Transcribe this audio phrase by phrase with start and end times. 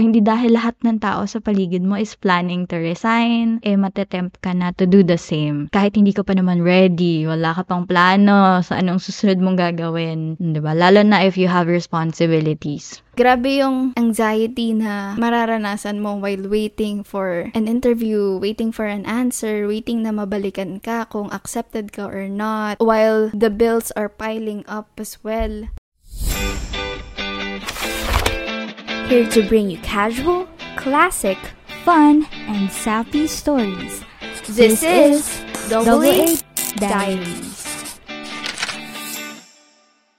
[0.00, 4.56] hindi dahil lahat ng tao sa paligid mo is planning to resign, eh matetempt ka
[4.56, 5.68] na to do the same.
[5.68, 10.40] Kahit hindi ka pa naman ready, wala ka pang plano sa anong susunod mong gagawin.
[10.40, 10.72] Di ba?
[10.72, 13.04] Lalo na if you have responsibilities.
[13.12, 19.68] Grabe yung anxiety na mararanasan mo while waiting for an interview, waiting for an answer,
[19.68, 24.88] waiting na mabalikan ka kung accepted ka or not, while the bills are piling up
[24.96, 25.68] as well.
[29.12, 30.48] Here to bring you casual,
[30.80, 31.36] classic,
[31.84, 34.00] fun, and sappy stories.
[34.48, 35.28] This, is
[35.68, 36.40] Double A
[36.80, 38.00] Diaries.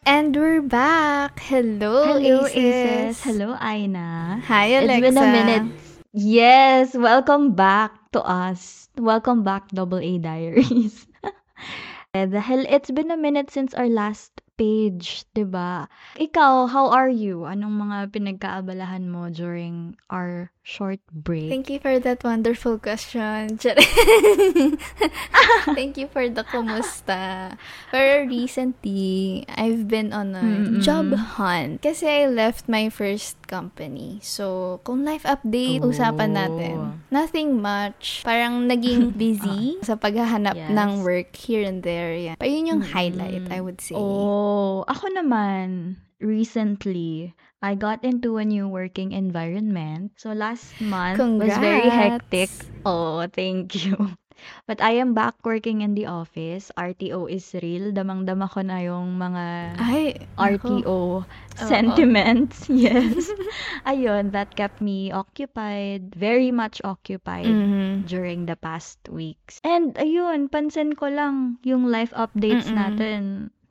[0.06, 1.42] And we're back.
[1.42, 3.18] Hello, Hello, Aces.
[3.18, 3.24] Aces.
[3.26, 4.46] Hello, Aina.
[4.46, 4.94] Hi, Alexa.
[4.94, 5.74] It's been a minute.
[6.14, 8.90] Yes, welcome back to us.
[9.02, 11.08] Welcome back, Double A Diaries.
[12.14, 14.33] Dahil it's been a minute since our last
[14.64, 15.92] page, 'di ba?
[16.16, 17.44] Ikaw, how are you?
[17.44, 21.52] Anong mga pinagkaabalahan mo during our short break?
[21.52, 23.60] Thank you for that wonderful question.
[25.76, 27.56] Thank you for the kumusta.
[27.92, 30.82] Pero recently, I've been on a Mm-mm.
[30.82, 31.82] job hunt.
[31.84, 34.20] Kasi I left my first company.
[34.24, 35.92] So, kung life update, Oh.
[35.92, 37.04] usapan natin.
[37.12, 38.24] Nothing much.
[38.24, 40.72] Parang naging busy sa paghahanap Yes.
[40.72, 42.16] ng work here and there.
[42.16, 42.36] Yan.
[42.40, 42.94] Pa yun yung Mm-mm.
[42.96, 43.96] highlight, I would say.
[43.96, 50.12] Oh, ako naman, recently, I got into a new working environment.
[50.20, 52.28] So last month was very Congrats.
[52.28, 52.52] hectic.
[52.86, 53.96] Oh, thank you.
[54.68, 56.70] But I am back working in the office.
[56.76, 57.96] RTO is real.
[57.96, 59.46] Damang-dama ko na yung mga
[59.80, 60.28] Ay.
[60.36, 61.24] RTO
[61.56, 62.68] sentiments.
[62.70, 63.32] Yes.
[63.88, 68.04] Ayun, that kept me occupied, very much occupied Mhm.
[68.04, 69.62] during the past weeks.
[69.64, 72.76] And ayun, pansin ko lang yung life updates Mm-mm.
[72.76, 73.22] natin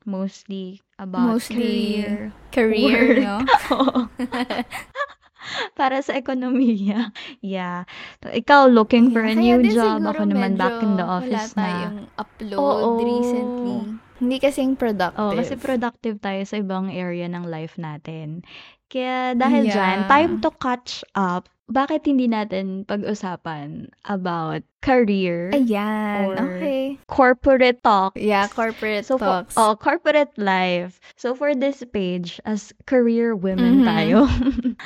[0.04, 2.12] mostly about Mostly career.
[2.50, 3.18] Career, work.
[3.20, 3.36] no?
[3.74, 3.98] Oo.
[5.74, 7.10] Para sa ekonomiya.
[7.42, 7.82] Yeah.
[8.22, 10.00] So, ikaw looking for a Kaya new job.
[10.00, 11.58] Ako naman back in the office wala na.
[11.58, 12.90] tayong upload Oo.
[12.96, 13.78] recently.
[14.22, 15.18] Hindi kasing productive.
[15.18, 18.46] Oh, kasi productive tayo sa ibang area ng life natin.
[18.86, 19.74] Kaya dahil Yeah.
[19.74, 21.50] dyan, time to catch up.
[21.72, 27.00] Bakit hindi natin pag-usapan about career, Ayan, Or- okay.
[27.08, 29.56] corporate talk, Yeah, corporate So, for, talks.
[29.56, 31.00] oh, corporate life.
[31.16, 33.88] So, for this page, as career women Mhm.
[33.88, 34.18] tayo.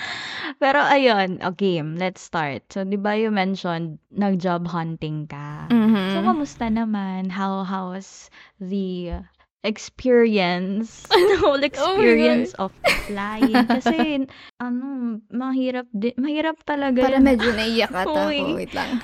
[0.62, 2.62] Pero, ayun, okay, let's start.
[2.70, 5.66] So, di ba you mentioned, nag-job hunting ka.
[5.72, 6.14] Mhm.
[6.14, 7.34] So, kamusta naman?
[7.34, 8.30] How, how's
[8.62, 9.26] the
[9.66, 13.66] experience, the whole experience of applying?
[13.66, 14.24] Kasi,
[14.64, 17.26] ano, mahirap, di, mahirap talaga Para yun.
[17.26, 18.54] medyo naiyak ata ako.
[18.54, 19.02] Wait lang.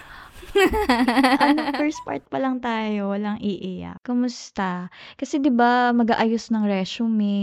[1.39, 3.99] Ano, first part pa lang tayo, walang iiyak.
[4.03, 4.89] Kamusta?
[5.15, 7.39] Kasi 'di ba mag-aayos ng resume,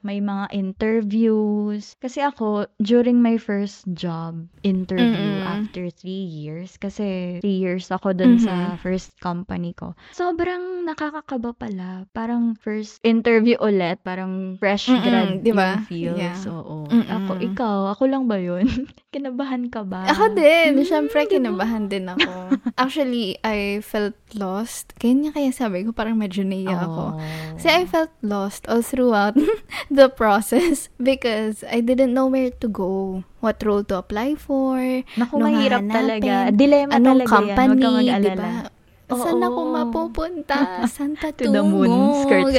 [0.00, 1.94] may mga interviews.
[1.98, 5.46] Kasi ako during my first job interview Mm-mm.
[5.46, 8.80] after three years, kasi three years ako dun sa Mhm.
[8.80, 9.92] first company ko.
[10.10, 12.04] Sobrang nakakakaba pala.
[12.10, 15.68] Parang first interview ulit, parang fresh Mm-mm, grad 'di ba?
[15.76, 16.18] yung feels.
[16.18, 16.50] Yeah.
[16.50, 16.88] Oo.
[16.88, 17.08] Mm-mm.
[17.08, 18.64] Ako, ikaw, ako lang ba yun?
[19.14, 20.08] Kinabahan ka ba?
[20.08, 20.78] Ako din.
[20.78, 21.36] Mm, Siyempre, di ba?
[21.36, 22.32] kinabahan din ako.
[22.82, 24.92] Actually, I felt lost.
[24.98, 27.18] Kaya kaya sabi ko, parang medyo naiyak ako.
[27.56, 29.34] Kasi I felt lost all throughout
[29.90, 34.78] the process because I didn't know where to go, what role to apply for,
[35.16, 36.52] Naku, Nung mahirap talaga.
[36.54, 37.28] Dilemma anong talaga yan.
[37.28, 38.36] Huwag kang company, di mag-alala.
[38.36, 38.76] ba?
[39.08, 39.72] Saan ako Oo.
[39.72, 40.56] mapupunta?
[40.84, 41.88] Saan To the moon.
[42.20, 42.52] skirt.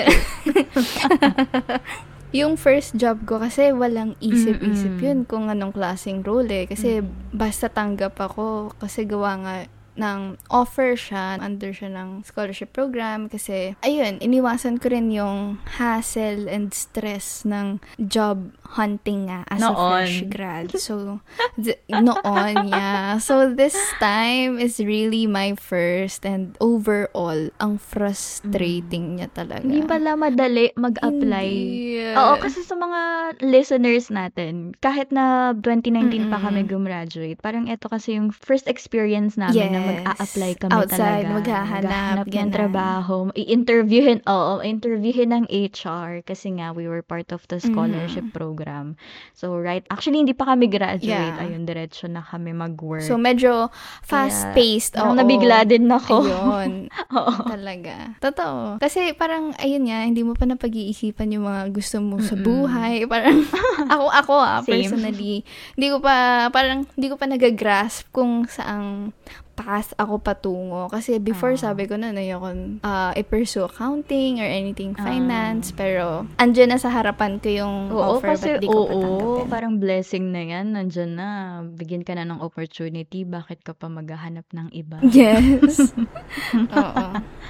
[2.30, 6.66] Yung first job ko kasi walang isip-isip yun kung anong klaseng role eh.
[6.66, 7.10] Kasi Mm.
[7.34, 9.56] basta tanggap ako kasi gawa nga
[9.96, 10.20] ng
[10.50, 16.72] offer siya, under siya ng scholarship program kasi ayun, iniwasan ko rin yung hassle and
[16.72, 19.76] stress ng job hunting nga as a Noon.
[19.76, 20.66] fresh grad.
[20.78, 21.20] So,
[21.58, 23.18] th- noon, yeah.
[23.18, 29.66] So, this time is really my first and overall, ang frustrating niya talaga.
[29.66, 31.50] Hindi pala madali mag-apply.
[31.50, 32.14] Hindi.
[32.14, 33.02] Oo, kasi sa mga
[33.42, 36.46] listeners natin, kahit na 2019 pa Mm-mm.
[36.46, 39.89] kami gumraduate, parang ito kasi yung first experience namin na Yes.
[39.90, 41.36] Mag-a-apply kami Outside, talaga.
[41.36, 43.16] maghahanap, Maghahanap ng trabaho.
[43.34, 48.94] I-interviewin, oo, interviewin ng HR kasi nga we were part of the scholarship program.
[49.34, 51.34] So, right, actually, hindi pa kami graduate.
[51.36, 51.42] Yeah.
[51.42, 53.06] Ayun, diretso na kami mag-work.
[53.06, 53.70] So, medyo
[54.04, 54.96] fast-paced.
[55.00, 55.20] Parang oo.
[55.20, 56.16] nabigla din ako.
[56.24, 56.72] Ayun.
[57.18, 57.34] Oo.
[57.48, 58.14] Talaga.
[58.20, 58.78] Totoo.
[58.78, 62.46] Kasi parang, ayun nga, hindi mo pa napag-iisipan yung mga gusto mo sa Mm-mm.
[62.46, 62.96] buhay.
[63.12, 63.42] Parang,
[63.90, 64.86] ako, ako ah, Same.
[64.86, 65.42] personally,
[65.76, 69.12] hindi ko pa, parang, hindi ko pa nagagrasp kung saang
[69.60, 70.88] path ako patungo.
[70.88, 75.76] Kasi before, uh, sabi ko na, ayoko uh, i-pursue accounting or anything finance.
[75.76, 76.06] Uh, pero,
[76.40, 80.32] andyan na sa harapan ko yung oo, offer, kasi, but di ko oo, parang blessing
[80.32, 80.80] na yan.
[80.80, 81.30] Nandyan na.
[81.76, 83.28] Bigyan ka na ng opportunity.
[83.28, 85.04] Bakit ka pa maghahanap ng iba?
[85.20, 85.92] Yes.
[86.80, 87.08] oo.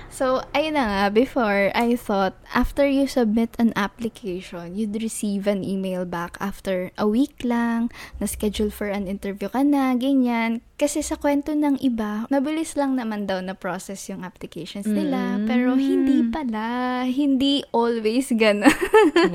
[0.10, 1.04] So, ayun na nga.
[1.14, 7.06] Before, I thought, after you submit an application, you'd receive an email back after a
[7.06, 10.66] week lang, na schedule for an interview ka na, ganyan.
[10.80, 15.36] Kasi sa kwento ng iba, mabilis lang naman daw na process yung applications nila.
[15.36, 15.44] Mm.
[15.44, 17.04] Pero hindi pala.
[17.04, 18.72] Hindi always ganon.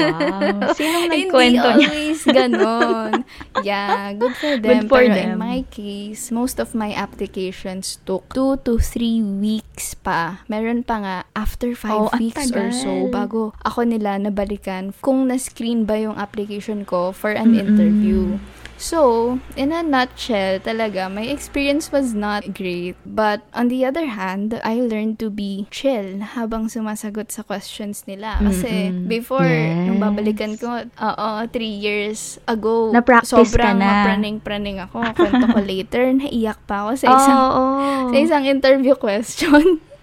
[0.01, 0.73] wow.
[0.81, 1.85] Sinong nagkwento niya?
[1.85, 3.13] Hindi always ganon.
[3.61, 4.89] yeah, good for them.
[4.89, 5.37] Good for Pero them.
[5.37, 10.41] in my case, most of my applications took two to three weeks pa.
[10.49, 15.85] Meron pa nga after five oh, weeks or so bago ako nila nabalikan kung na-screen
[15.85, 17.69] ba yung application ko for an mm-hmm.
[17.69, 18.41] interview.
[18.85, 23.01] So, in a nutshell, talaga, my experience was not great.
[23.09, 28.37] But, on the other hand, I learned to be chill habang sumasagot sa questions nila.
[28.45, 29.09] Kasi, mm-hmm.
[29.09, 29.89] before, yes.
[29.89, 34.05] nung babalikan ko, oo, three years ago, Na-practice sobrang na.
[34.05, 35.01] praning-praning ako.
[35.17, 38.05] Kwento ko later, naiyak pa ako sa isang, oh, oh.
[38.13, 39.81] sa isang interview question.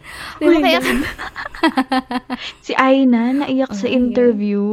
[0.41, 0.81] Di ba kaya
[2.65, 4.63] si Aina, naiyak oh, sa interview.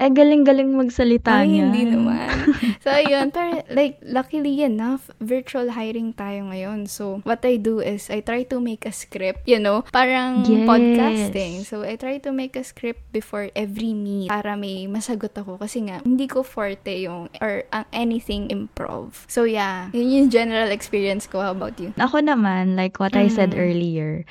[0.00, 1.68] Eh, galing-galing magsalita Ay, niya.
[1.68, 2.56] hindi naman.
[2.84, 3.28] so, yun.
[3.28, 6.88] Pero, like, luckily enough, virtual hiring tayo ngayon.
[6.88, 10.64] So, what I do is, I try to make a script, you know, parang yes.
[10.64, 11.68] podcasting.
[11.68, 15.60] So, I try to make a script before every meet para may masagot ako.
[15.60, 19.28] Kasi nga, hindi ko forte yung, or ang anything improv.
[19.28, 19.92] So, yeah.
[19.92, 21.44] Yun yung general experience ko.
[21.44, 21.92] How about you?
[22.00, 23.24] Ako naman, like what mm.
[23.24, 23.60] I said mm.
[23.60, 24.24] earlier,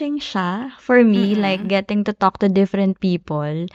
[0.00, 1.42] refreshing siya for me, mm-hmm.
[1.44, 3.66] like getting to talk to different people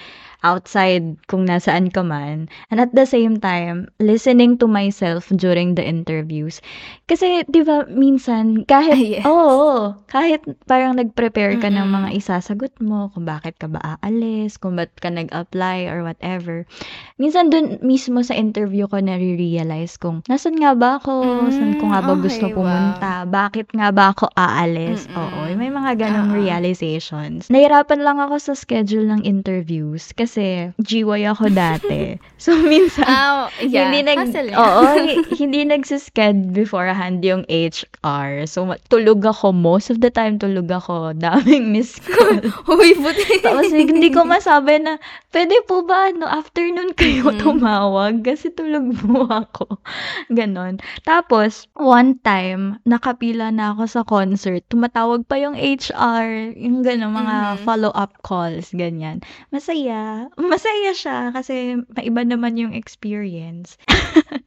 [0.45, 2.45] outside kung nasaan ka man.
[2.69, 6.61] And at the same time, listening to myself during the interviews.
[7.09, 9.25] Kasi, di ba, minsan, kahit, yes.
[9.25, 11.81] oo, kahit parang nag-prepare ka mm-hmm.
[11.81, 16.69] ng mga isasagot mo, kung bakit ka ba aalis, kung ba't ka nag-apply or whatever.
[17.17, 21.13] Minsan dun mismo sa interview ko nare-realize kung, nasan nga ba ako?
[21.25, 23.11] Mm, Saan ko nga ba okay, gusto pumunta?
[23.25, 23.31] Wow.
[23.33, 25.09] Bakit nga ba ako aalis?
[25.09, 25.17] Mm-mm.
[25.17, 26.43] Oo, may mga ganong uh-huh.
[26.43, 27.47] realizations.
[27.47, 32.19] Nahirapan lang ako sa schedule ng interviews kasi kasi GY ako dati.
[32.35, 33.89] So, minsan, oh, yeah.
[33.89, 34.83] hindi nag, oo,
[35.41, 38.45] hindi nagsisked beforehand yung HR.
[38.45, 39.49] So, tulog ako.
[39.49, 41.15] Most of the time, tulog ako.
[41.17, 42.43] Daming miss call.
[42.75, 43.41] Uy, buti.
[43.41, 45.01] Tapos, hindi ko masabi na,
[45.33, 47.41] pwede po ba, no, afternoon kayo mm-hmm.
[47.41, 48.21] tumawag?
[48.21, 49.81] Kasi tulog mo ako.
[50.29, 50.77] Ganon.
[51.01, 54.61] Tapos, one time, nakapila na ako sa concert.
[54.69, 56.53] Tumatawag pa yung HR.
[56.61, 57.63] Yung ganon, mga mm-hmm.
[57.65, 58.69] follow-up calls.
[58.75, 59.25] Ganyan.
[59.49, 63.77] Masaya masaya siya kasi maiba naman yung experience.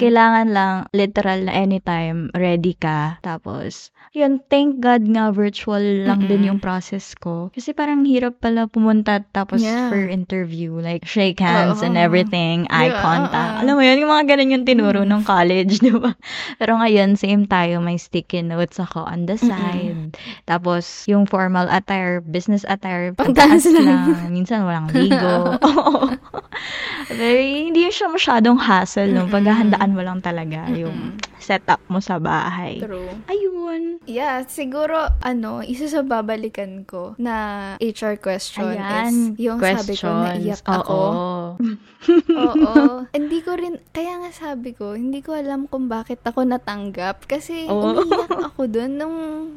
[0.00, 3.18] Kailangan lang literal na anytime ready ka.
[3.22, 6.30] Tapos, yun, thank God nga virtual lang Mm-mm.
[6.30, 7.52] din yung process ko.
[7.52, 9.92] Kasi parang hirap pala pumunta tapos yeah.
[9.92, 10.74] for interview.
[10.80, 11.88] Like, shake hands Uh-oh.
[11.92, 13.52] and everything, eye yeah, contact.
[13.60, 13.62] Uh-oh.
[13.68, 15.08] Alam mo yun, yung mga ganun yung tinuro mm.
[15.08, 16.16] nung college, di ba?
[16.56, 17.84] Pero ngayon, same tayo.
[17.84, 20.10] May sticky notes ako on the side.
[20.10, 20.16] Mm-mm.
[20.48, 24.32] Tapos, yung formal attire, business attire, pagtaas lang.
[24.32, 25.56] Minsan walang ligo.
[27.20, 29.28] Very, hindi siya masyadong hassle, no?
[29.38, 32.82] Paghahandaan mo lang talaga yung setup mo sa bahay.
[32.82, 33.14] True.
[33.30, 34.02] Ayun.
[34.04, 40.02] Yeah, siguro, ano, isa sa babalikan ko na HR question Ayan, is yung questions.
[40.02, 40.98] sabi ko, naiyak ako.
[40.98, 41.18] Oo.
[43.16, 47.26] Hindi ko rin, kaya nga sabi ko, hindi ko alam kung bakit ako natanggap.
[47.26, 48.02] Kasi Oo.
[48.02, 49.16] umiyak ako dun nung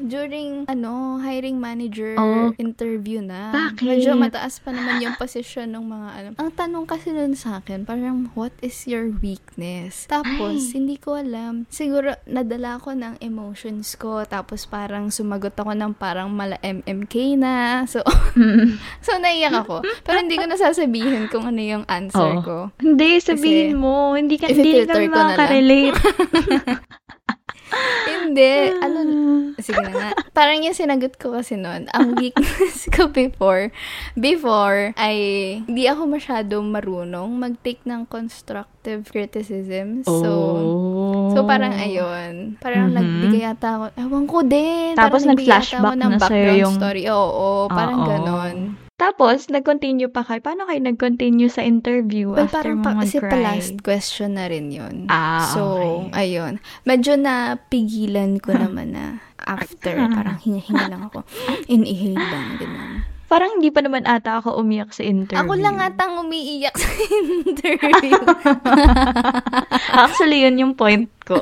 [0.10, 2.52] during, ano, hiring manager Oo.
[2.58, 3.54] interview na.
[3.54, 3.86] Bakit?
[3.86, 6.30] Medyo mataas pa naman yung position ng mga, ano.
[6.42, 9.71] Ang tanong kasi nun sa akin, parang, what is your weakness?
[10.08, 10.82] Tapos, Ay.
[10.82, 16.30] hindi ko alam siguro nadala ko ng emotions ko tapos parang sumagot ako ng parang
[16.30, 17.88] mala MMK na.
[17.88, 18.04] So
[19.06, 19.82] so naiyak ako.
[20.06, 22.42] Pero hindi ko nasasabihin kung ano yung answer oh.
[22.44, 22.58] ko.
[22.78, 25.98] Hindi sabihin Kasi, mo, hindi ka hindi ka makaka-relate.
[28.08, 28.54] Hindi.
[28.80, 29.00] Ano,
[29.60, 30.10] sige na nga.
[30.38, 33.72] Parang yung sinagot ko kasi noon, ang weakness ko before,
[34.16, 35.18] before, ay
[35.68, 40.04] hindi ako masyadong marunong mag-take ng constructive criticism.
[40.08, 41.32] So, oh.
[41.36, 42.58] so parang ayun.
[42.60, 42.98] Parang mm-hmm.
[42.98, 44.92] nagbigay yata ako, ewan ko din.
[44.98, 46.76] Tapos nag-flashback na sa'yo yung...
[46.76, 47.08] story.
[47.12, 48.08] Oo, oo parang Oo.
[48.08, 48.58] ganon.
[49.02, 50.46] Tapos, nag-continue pa kayo.
[50.46, 54.46] Paano kayo nag-continue sa interview well, after parang mo pa, Kasi pa last question na
[54.46, 55.10] rin yun.
[55.10, 55.62] Ah, so,
[56.14, 56.30] okay.
[56.38, 56.62] ayun.
[56.86, 59.98] Medyo napigilan ko naman na after.
[60.22, 61.26] parang hinga-hinga lang ako.
[61.74, 63.11] Inhale lang, ganun.
[63.32, 65.40] Parang hindi pa naman ata ako umiyak sa interview.
[65.40, 66.92] Ako lang atang umiiyak sa
[67.48, 68.20] interview.
[70.04, 71.40] Actually, yun yung point ko.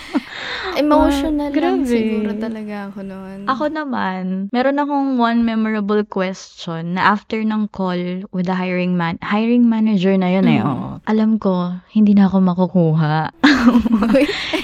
[0.80, 3.38] Emotional uh, lang siguro talaga ako noon.
[3.44, 9.20] Ako naman, meron akong one memorable question na after ng call with the hiring man,
[9.20, 10.56] hiring manager na yun mm.
[10.56, 13.28] eh, oh, alam ko, hindi na ako makukuha.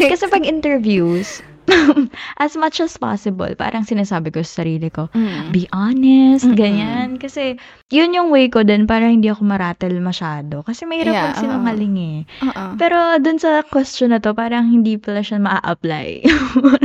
[0.09, 1.44] Kasi pag interviews,
[2.45, 5.55] as much as possible, parang sinasabi ko sa sarili ko, mm.
[5.55, 6.59] be honest, mm-hmm.
[6.59, 7.09] ganyan.
[7.17, 7.57] Kasi,
[7.91, 10.62] yun yung way ko din para hindi ako maratel masyado.
[10.67, 12.19] Kasi mahirap yeah, pag sinungaling uh, eh.
[12.45, 12.73] Uh-uh.
[12.77, 16.09] Pero, dun sa question na to, parang hindi pala siya maa-apply.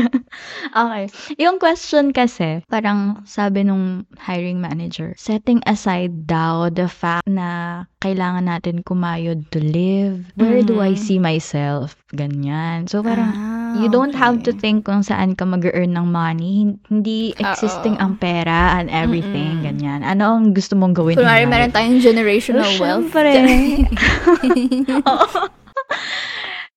[0.85, 1.05] okay.
[1.41, 8.45] Yung question kasi, parang sabi nung hiring manager, setting aside daw the fact na kailangan
[8.45, 10.21] natin kumayod to live.
[10.37, 10.69] Where mm-hmm.
[10.69, 11.01] do I mm-hmm.
[11.01, 11.97] see myself?
[12.13, 12.85] Ganyan.
[12.85, 14.21] So, parang, ah, you don't okay.
[14.21, 16.77] have to think kung saan ka mag-earn ng money.
[16.85, 18.05] Hindi existing Uh-oh.
[18.05, 19.65] ang pera and everything.
[19.65, 19.73] Mm-mm.
[19.73, 20.05] Ganyan.
[20.05, 21.17] Ano ang gusto mong gawin?
[21.17, 23.09] Kunwari, meron tayong generational oh, wealth.
[23.17, 23.65] Syempre.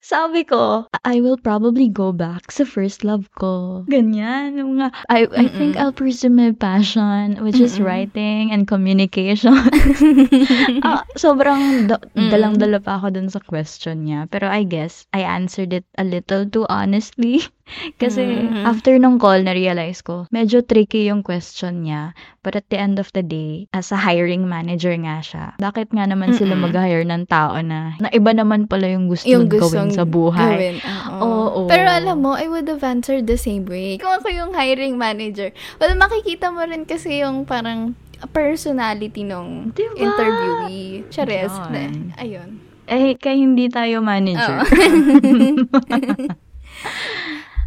[0.09, 3.85] Sabi ko, I will probably go back sa first love ko.
[3.93, 4.57] Ganyan.
[4.57, 7.69] Yung I, I think I'll pursue my passion, which Mm-mm.
[7.69, 9.53] is writing and communication.
[10.81, 14.25] uh, sobrang da- dalang-dala pa ako dun sa question niya.
[14.33, 17.45] Pero I guess, I answered it a little too honestly.
[18.00, 18.64] Kasi mm-hmm.
[18.64, 22.16] after nung call, na-realize ko, medyo tricky yung question niya.
[22.40, 26.08] But at the end of the day, as a hiring manager nga siya, bakit nga
[26.08, 26.40] naman Mm-mm.
[26.40, 30.56] sila mag-hire ng tao na, na iba naman pala yung gusto yung gawin sa buhay.
[30.56, 30.76] Gawin.
[30.80, 31.20] Oo.
[31.20, 31.60] Oo.
[31.68, 34.00] Pero alam mo, I would have answered the same way.
[34.00, 37.92] Kung ako yung hiring manager, well, makikita mo rin kasi yung parang
[38.32, 39.94] personality nung diba?
[39.94, 41.06] interviewee.
[41.12, 41.52] Chares.
[42.18, 42.64] Ayun.
[42.88, 44.64] Eh, kaya hindi tayo manager.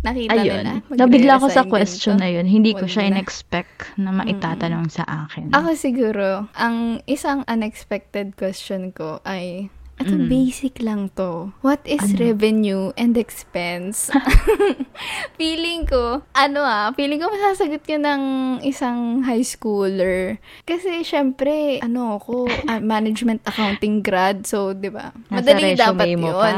[0.02, 0.66] Nakita Ayun.
[0.66, 0.74] nila.
[0.90, 2.50] Nabigla ko sa question na yun.
[2.50, 4.94] Hindi ko siya in-expect na maitatanong mm.
[4.94, 5.54] sa akin.
[5.54, 9.70] Ako siguro, ang isang unexpected question ko ay,
[10.02, 10.28] ito, mm.
[10.28, 11.54] basic lang to.
[11.62, 12.18] What is ano?
[12.18, 14.10] revenue and expense?
[15.40, 18.22] feeling ko, ano ah, feeling ko masasagot ko ng
[18.66, 20.38] isang high schooler.
[20.66, 24.46] Kasi, syempre, ano ako, uh, management accounting grad.
[24.46, 25.14] So, di ba?
[25.30, 26.56] Madali dapat yun.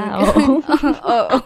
[1.04, 1.38] Oo.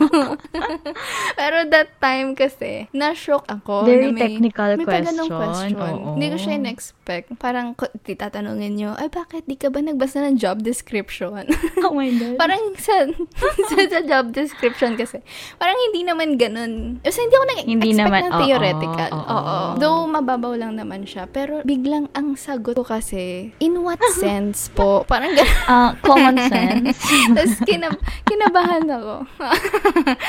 [1.38, 3.86] Pero that time kasi, na-shock ako.
[3.86, 5.28] Very na may, technical may question.
[5.30, 5.78] question.
[5.78, 6.16] Oo.
[6.16, 6.97] Hindi ko siya in-expect.
[7.40, 7.74] Parang,
[8.04, 11.48] titatanungin nyo, ay, bakit di ka ba nagbasa ng job description?
[11.88, 12.36] Oh my God.
[12.36, 13.08] Parang sa,
[13.72, 15.24] sa, sa job description kasi,
[15.56, 17.00] parang hindi naman ganun.
[17.00, 19.10] Kasi hindi ako nag-expect naman, ng theoretical.
[19.14, 19.72] Oo, oo, oo.
[19.80, 21.30] Though mababaw lang naman siya.
[21.32, 25.08] Pero biglang ang sagot ko kasi, in what sense po?
[25.08, 25.64] Parang ganun.
[25.70, 26.98] Uh, common sense.
[27.32, 29.16] Tapos kinab- kinabahan ako.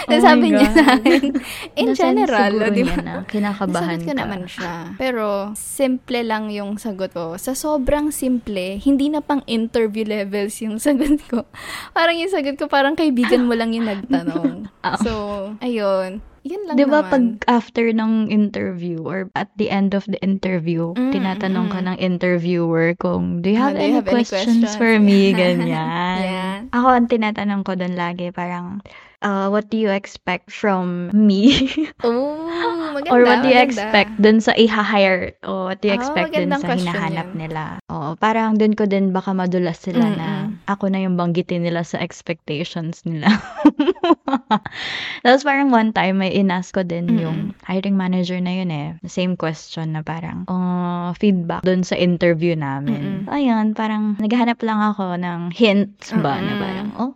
[0.06, 1.22] Tapos oh sabi niya sa akin,
[1.74, 2.96] in Nasaan general, di ba?
[3.02, 4.94] Na, kinakabahan ko naman siya.
[5.00, 7.40] Pero simple lang yung sagot ko.
[7.40, 11.48] Sa sobrang simple, hindi na pang interview levels yung sagot ko
[11.96, 14.68] parang yung sagot ko, parang kaibigan mo lang yung nagtanong.
[15.04, 15.12] so,
[15.62, 16.20] ayun.
[16.46, 17.12] Yun lang diba naman.
[17.12, 17.24] pag
[17.60, 21.74] after ng interview or at the end of the interview, mm, tinatanong mm.
[21.74, 24.96] ka ng interviewer kung, do you have, oh, any, you have questions any questions for
[24.96, 25.34] me?
[25.40, 26.18] Ganyan.
[26.24, 26.54] yeah.
[26.72, 28.80] Ako, ang tinatanong ko doon lagi, parang,
[29.22, 31.70] uh, what do you expect from me?
[32.04, 33.12] oh, maganda.
[33.12, 33.68] Or what do you maganda.
[33.68, 35.34] expect dun sa i-hire?
[35.42, 37.38] O what do you oh, expect dun sa hinahanap yun.
[37.38, 37.62] nila?
[37.90, 40.18] Oo, parang dun ko din baka madulas sila Mm-mm.
[40.18, 40.28] na
[40.68, 43.28] ako na yung banggitin nila sa expectations nila.
[45.24, 47.22] Tapos parang one time, may inask ko din Mm-mm.
[47.22, 48.88] yung hiring manager na yun eh.
[49.08, 53.24] Same question na parang, uh, feedback dun sa interview namin.
[53.24, 53.32] Mm-mm.
[53.32, 56.46] Ayun, parang naghahanap lang ako ng hints ba Mm-mm.
[56.46, 57.12] na parang, oh,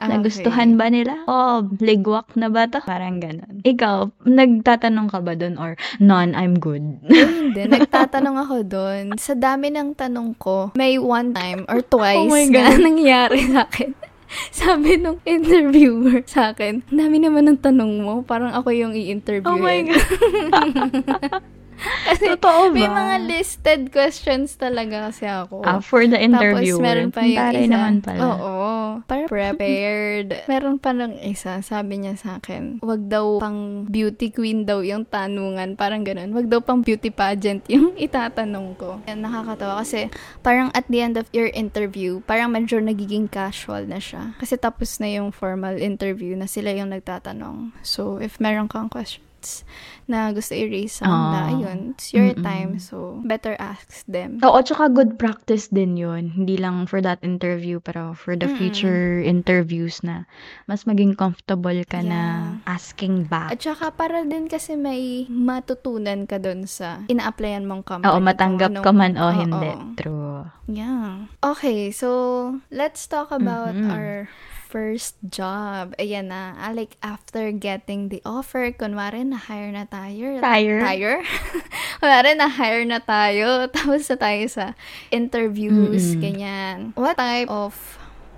[0.00, 1.28] Ah, Nagustuhan ba nila?
[1.28, 2.80] Oh, ligwak na ba to?
[2.88, 3.60] Parang ganun.
[3.60, 6.80] Ikaw, nagtatanong ka ba doon or non, I'm good?
[7.04, 7.68] Hindi.
[7.68, 9.04] Nagtatanong ako doon.
[9.20, 13.92] Sa dami ng tanong ko, may one time or twice oh na nangyari sa akin.
[14.56, 18.24] Sabi nung interviewer sa akin, dami naman ng tanong mo.
[18.24, 19.44] Parang ako yung i-interview.
[19.44, 20.00] Oh my God.
[21.80, 22.76] Kasi Totoo ba?
[22.76, 25.64] May mga listed questions talaga kasi ako.
[25.64, 26.76] Ah, for the interview.
[26.76, 27.72] Tapos meron pa yung Taray isa.
[27.72, 28.20] naman pala.
[28.20, 28.58] Oo.
[29.06, 30.28] Para prepared.
[30.44, 35.08] meron pa ng isa, sabi niya sa akin, wag daw pang beauty queen daw yung
[35.08, 35.74] tanungan.
[35.74, 36.36] Parang ganun.
[36.36, 39.00] Wag daw pang beauty pageant yung itatanong ko.
[39.08, 40.12] And nakakatawa kasi
[40.44, 44.36] parang at the end of your interview, parang medyo nagiging casual na siya.
[44.36, 47.72] Kasi tapos na yung formal interview na sila yung nagtatanong.
[47.80, 49.64] So, if meron kang question, points
[50.10, 51.50] na gusto i-raise on uh, na, ah.
[51.54, 52.42] ayun, it's your mm-mm.
[52.42, 52.82] time.
[52.82, 54.42] So, better ask them.
[54.42, 56.34] Oo, tsaka good practice din yun.
[56.34, 58.58] Hindi lang for that interview, pero for the mm-mm.
[58.58, 60.26] future interviews na
[60.66, 62.10] mas maging comfortable ka yeah.
[62.10, 62.20] na
[62.66, 63.54] asking back.
[63.54, 68.10] At tsaka para din kasi may matutunan ka dun sa ina-applyan mong company.
[68.10, 69.72] Oo, matanggap ka man o oh, hindi.
[69.94, 70.42] True.
[70.66, 71.30] Yeah.
[71.38, 73.94] Okay, so let's talk about mm-hmm.
[73.94, 74.26] our
[74.70, 75.98] first job.
[75.98, 76.54] Ayan na.
[76.54, 80.38] Ah, like, after getting the offer, kunwari, na-hire na tayo.
[80.38, 80.78] Tire?
[80.78, 81.16] Tire?
[82.00, 83.48] kunwari, na-hire na tayo.
[83.74, 84.78] Tapos na tayo sa
[85.10, 86.22] interviews, Mm-mm.
[86.22, 86.76] ganyan.
[86.94, 87.74] What type of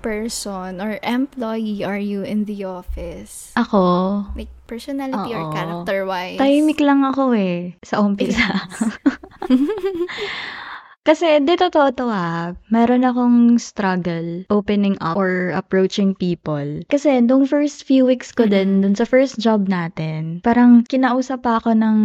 [0.01, 3.53] person or employee are you in the office?
[3.55, 5.53] Ako, Like, personality or Oo.
[5.53, 6.41] character-wise?
[6.41, 8.67] tahimik lang ako eh, sa umpisa.
[11.03, 16.63] Kasi, di totoo to ah, meron akong struggle opening up or approaching people.
[16.87, 21.59] Kasi, nung first few weeks ko din, dun sa first job natin, parang kinausap pa
[21.59, 21.97] ako ng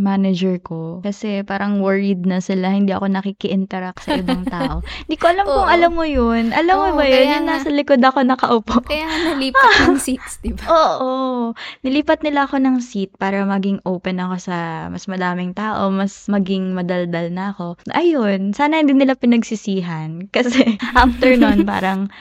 [0.00, 1.04] manager ko.
[1.04, 4.80] Kasi, parang worried na sila, hindi ako nakiki-interact sa ibang tao.
[5.04, 5.74] Hindi ko alam kung Oo.
[5.76, 6.56] alam mo yun.
[6.56, 7.28] Alam mo Oo, ba yun?
[7.28, 7.60] Yung nga.
[7.60, 8.80] nasa likod ako nakaupo.
[8.88, 10.64] Kaya nalipat ng seats, di ba?
[10.64, 11.52] Oo.
[11.84, 16.72] Nilipat nila ako ng seat para maging open ako sa mas madaming tao, mas maging
[16.72, 17.76] madaldal na ako.
[17.92, 20.28] Ayun, sana hindi nila pinagsisihan.
[20.30, 22.12] Kasi after nun, parang,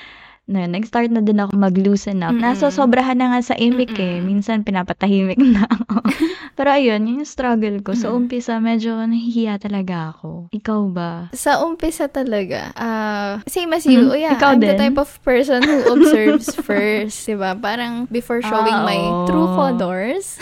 [0.45, 2.31] na, nag-start na din ako mag-loosen up.
[2.31, 2.41] Mm-mm.
[2.41, 4.19] Nasa sobrahan na nga sa imik eh.
[4.19, 6.05] Minsan pinapatahimik na ako.
[6.55, 7.91] Pero ayun, yun yung struggle ko.
[7.93, 8.25] So, Mm.
[8.25, 10.47] umpisa, medyo nahihiya talaga ako.
[10.49, 11.11] Ikaw ba?
[11.31, 13.99] Sa umpisa talaga, ah same as you.
[13.99, 14.79] Mm, oh yeah, ikaw I'm the din.
[14.79, 17.53] type of person who observes first, 'di ba?
[17.53, 19.25] Parang before showing Ah, my oo.
[19.25, 20.39] true colors,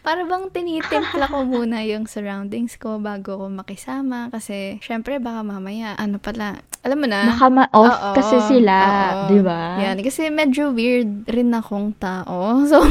[0.00, 5.94] para bang tinitimpla ko muna yung surroundings ko bago ko makisama kasi syempre baka mamaya
[5.94, 7.30] ano pala, alam mo na.
[7.30, 8.74] Baka ma-off Oo, kasi sila,
[9.14, 9.17] oo.
[9.26, 9.82] Di ba?
[9.82, 12.38] Yan, kasi medyo weird rin akong tao.
[12.68, 12.84] So,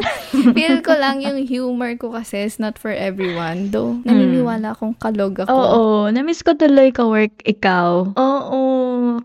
[0.56, 3.68] feel ko lang yung humor ko kasi is not for everyone.
[3.74, 5.50] Though, naniniwala akong kalog ako.
[5.52, 8.14] Oo, na-miss ko tuloy ka-work ikaw.
[8.14, 8.60] Oo,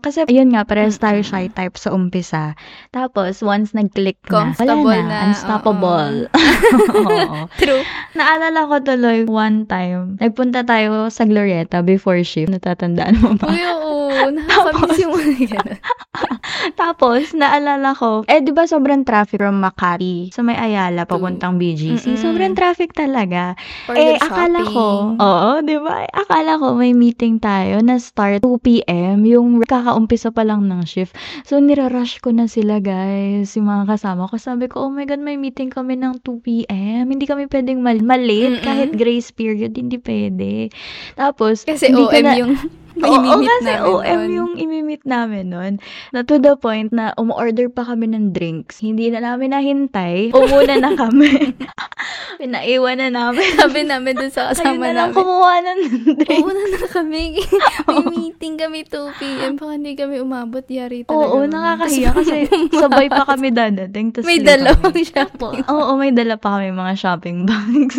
[0.00, 2.54] kasi ayun nga, parehas tayo shy type sa umpisa.
[2.94, 6.30] Tapos, once nag-click na, wala na, na, unstoppable.
[7.10, 7.46] Oo.
[7.58, 7.82] True.
[8.14, 12.52] Naalala ko tuloy one time, nagpunta tayo sa Glorieta before shift.
[12.52, 13.50] Natatandaan mo ba?
[13.50, 14.30] Uy, oo.
[14.36, 15.78] Nakakamiss yung mga.
[16.80, 22.04] Tapos, naalala ko, eh, di ba sobrang traffic from Makati sa may Ayala, papuntang BGC.
[22.04, 22.20] Mm-mm.
[22.20, 23.56] Sobrang traffic talaga.
[23.88, 26.04] For eh, akala ko, oo, di ba?
[26.12, 29.24] Akala ko may meeting tayo na start 2 p.m.
[29.24, 31.14] Yung kakaumpisa pa lang ng shift.
[31.46, 33.54] So, nirarush ko na sila, guys.
[33.54, 34.34] Yung mga kasama ko.
[34.34, 37.06] Sabi ko, oh my God, may meeting kami ng 2 p.m.
[37.06, 38.58] Hindi kami pwedeng mal- malate.
[38.58, 38.66] Mm-mm.
[38.66, 40.74] Kahit grace period, hindi pwede.
[41.14, 42.54] Tapos, Kasi hindi ko OM na- yung
[43.02, 44.30] Oo, Imimit kasi namin OM nun.
[44.30, 45.72] yung imimit namin nun.
[46.10, 48.78] Na to the point na umorder pa kami ng drinks.
[48.78, 50.30] Hindi na namin nahintay.
[50.30, 51.54] Umuna na kami.
[52.40, 53.44] Pinaiwan na namin.
[53.54, 55.16] Sabi namin dun sa kasama na lang namin.
[55.16, 55.80] kumuha ng
[56.16, 56.40] drink.
[56.40, 57.22] Oo na kami.
[57.90, 59.52] May meeting kami 2 p.m.
[59.54, 60.62] Baka hindi kami umabot.
[60.62, 61.12] Yari talaga.
[61.12, 61.50] Oo, kami.
[61.50, 62.36] nakakahiya kasi
[62.70, 64.10] sabay pa kami dadating.
[64.10, 65.02] tas May dalawang kami.
[65.02, 65.62] shopping.
[65.66, 67.96] Oo, may dala pa kami mga shopping bags.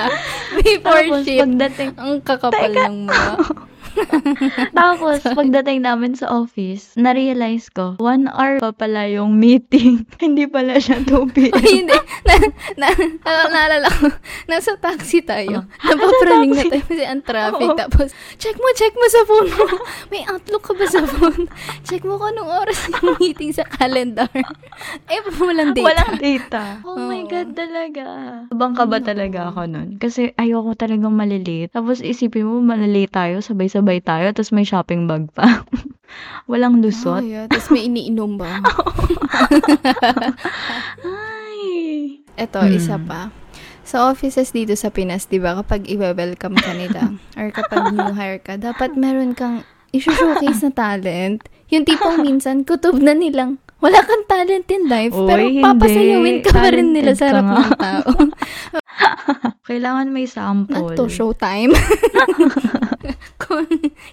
[0.56, 1.40] Before Tapos shift.
[1.40, 2.86] pagdating, Ang kakapal Teka.
[2.86, 3.34] ng mukha.
[4.78, 10.04] Tapos, pagdating namin sa office, na-realize ko, one hour pa pala yung meeting.
[10.24, 11.54] Hindi pala siya 2 p.m.
[11.60, 11.98] Ay, hindi.
[12.26, 12.34] Na,
[12.76, 12.88] na,
[13.24, 14.06] na, naalala ko,
[14.46, 15.64] nasa taxi tayo.
[15.64, 15.88] Oh.
[15.90, 17.68] Napapraning na tayo kasi ang traffic.
[17.74, 17.78] Oo.
[17.78, 19.64] Tapos, check mo, check mo sa phone mo.
[20.12, 21.48] May outlook ka ba sa phone?
[21.84, 24.30] Check mo kung anong oras yung meeting sa calendar.
[25.10, 25.86] Eh, walang data.
[25.86, 26.62] Walang data.
[26.86, 27.30] Oh my Oo.
[27.30, 28.04] God, talaga.
[28.52, 29.88] Abang ka ba talaga ako nun?
[29.98, 31.72] Kasi ayoko talagang malilate.
[31.74, 35.66] Tapos isipin mo, malilate tayo, sabay-sabay tayo, tapos may shopping bag pa.
[36.50, 37.26] Walang Oh, lusot.
[37.26, 37.50] yeah.
[37.50, 38.62] Tapos may iniinom ba?
[41.02, 42.20] Ay.
[42.36, 42.72] Ito, Hmm.
[42.72, 43.28] isa pa.
[43.82, 48.38] Sa offices dito sa Pinas, di ba, kapag i-welcome ka nila, or kapag new hire
[48.38, 51.42] ka, dapat meron kang i-showcase na talent.
[51.68, 55.64] Yung tipong minsan, kutob na nilang, wala kang talent in life, Uy, pero hindi.
[55.64, 58.12] papasayawin ka pa rin nila sa harap ng tao.
[59.70, 60.92] Kailangan may sample.
[60.92, 61.72] Nato, showtime.
[63.42, 63.64] Kung,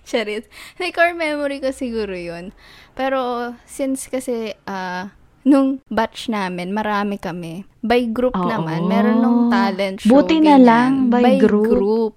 [0.07, 0.47] charit.
[0.79, 2.55] May core memory ko siguro yun.
[2.95, 5.11] Pero, since kasi, ah,
[5.43, 7.67] nung batch namin, marami kami.
[7.81, 8.47] By group Oo.
[8.47, 10.11] naman, meron nung talent show.
[10.11, 10.63] Buti na ganyan.
[10.63, 12.15] lang, by group.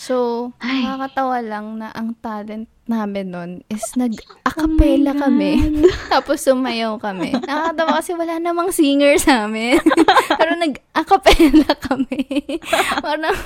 [0.00, 0.80] So, Ay.
[0.80, 5.60] nakakatawa lang na ang talent namin nun is nag-acapella Oh kami.
[6.16, 7.36] Tapos sumayaw kami.
[7.36, 9.76] Nakakatawa kasi wala namang singer sa amin.
[10.40, 12.24] Pero nag-acapella kami.
[13.04, 13.36] Parang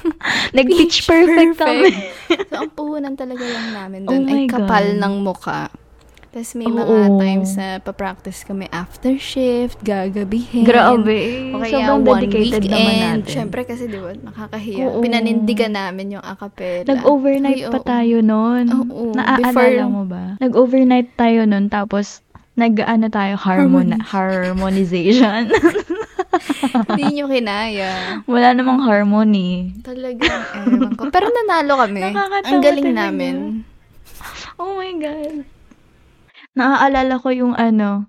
[0.54, 1.90] Nag-pitch perfect, kami.
[2.46, 5.00] so, ang puhunan talaga lang namin Oh doon my ay kapal God.
[5.02, 5.74] ng muka.
[6.34, 6.74] Tapos may Oo.
[6.74, 10.66] mga times na pa-practice kami after shift, gagabihin.
[10.66, 11.54] Grabe.
[11.54, 12.74] O kaya Sobrang one dedicated weekend.
[12.74, 13.30] naman natin.
[13.30, 14.82] Siyempre kasi di ba, nakakahiya.
[14.84, 14.98] Oo.
[14.98, 16.90] Pinanindigan namin yung acapella.
[16.90, 17.86] Nag-overnight Ay, pa oo.
[17.86, 18.64] tayo nun.
[18.66, 19.14] Oo.
[19.14, 20.24] Naaalala Before- mo ba?
[20.42, 22.18] Nag-overnight tayo nun, tapos
[22.58, 25.54] nag-ano tayo, harmon harmonization.
[26.90, 28.18] Hindi nyo kinaya.
[28.26, 29.70] Wala namang harmony.
[29.86, 31.14] Talagang, ewan ko.
[31.14, 32.02] Pero nanalo kami.
[32.02, 33.02] Nakakatawa Ang galing talaga.
[33.06, 33.34] namin.
[34.58, 35.53] Oh my God.
[36.54, 38.06] Naaalala ko yung ano,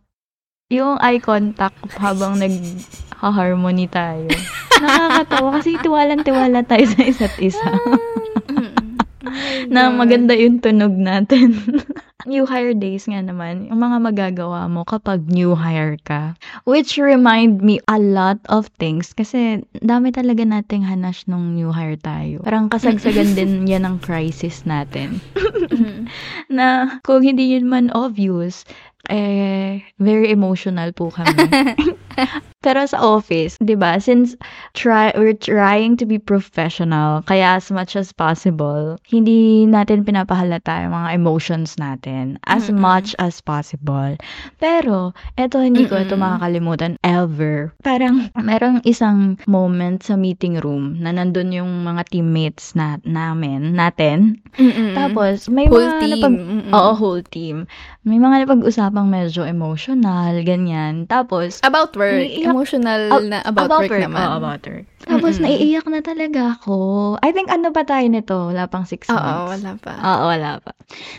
[0.69, 4.29] yung eye contact habang nag-harmony tayo.
[4.81, 7.69] Nakakatawa kasi tiwalang-tiwala tayo sa isa't isa.
[9.73, 11.57] na maganda yung tunog natin.
[12.27, 16.37] new hire days nga naman, yung mga magagawa mo kapag new hire ka.
[16.65, 21.97] Which remind me a lot of things kasi dami talaga nating hanash nung new hire
[21.97, 22.41] tayo.
[22.45, 25.21] Parang kasagsagan din yan ng crisis natin.
[26.57, 28.65] na kung hindi yun man obvious,
[29.09, 31.45] eh, very emotional po kami.
[32.65, 34.01] Pero sa office, 'di ba?
[34.01, 34.33] Since
[34.73, 40.95] try we're trying to be professional, kaya as much as possible, hindi natin pinapahalata yung
[40.95, 42.81] mga emotions natin as Mm-mm.
[42.81, 44.17] much as possible.
[44.57, 47.69] Pero eto hindi ko ito makakalimutan ever.
[47.85, 54.41] Parang merong isang moment sa meeting room na nandun yung mga teammates na namin, natin.
[54.57, 54.95] Mm-mm.
[54.97, 56.11] Tapos may whole mga team.
[56.17, 56.73] napag Mm-mm.
[56.73, 57.69] Oo, whole team.
[58.05, 61.05] May mga napag-usapang medyo emotional, ganyan.
[61.05, 62.04] Tapos About work.
[62.07, 64.19] Naiiyak- Emotional Ab- na about, work, naman.
[64.19, 64.85] Oo, about work.
[65.01, 65.45] Tapos, Mm-mm.
[65.45, 66.75] naiiyak na talaga ako.
[67.19, 68.49] I think, ano pa tayo nito?
[68.49, 69.49] Wala pang six Oo, months.
[69.53, 69.91] wala pa.
[69.95, 70.71] Oo, wala pa.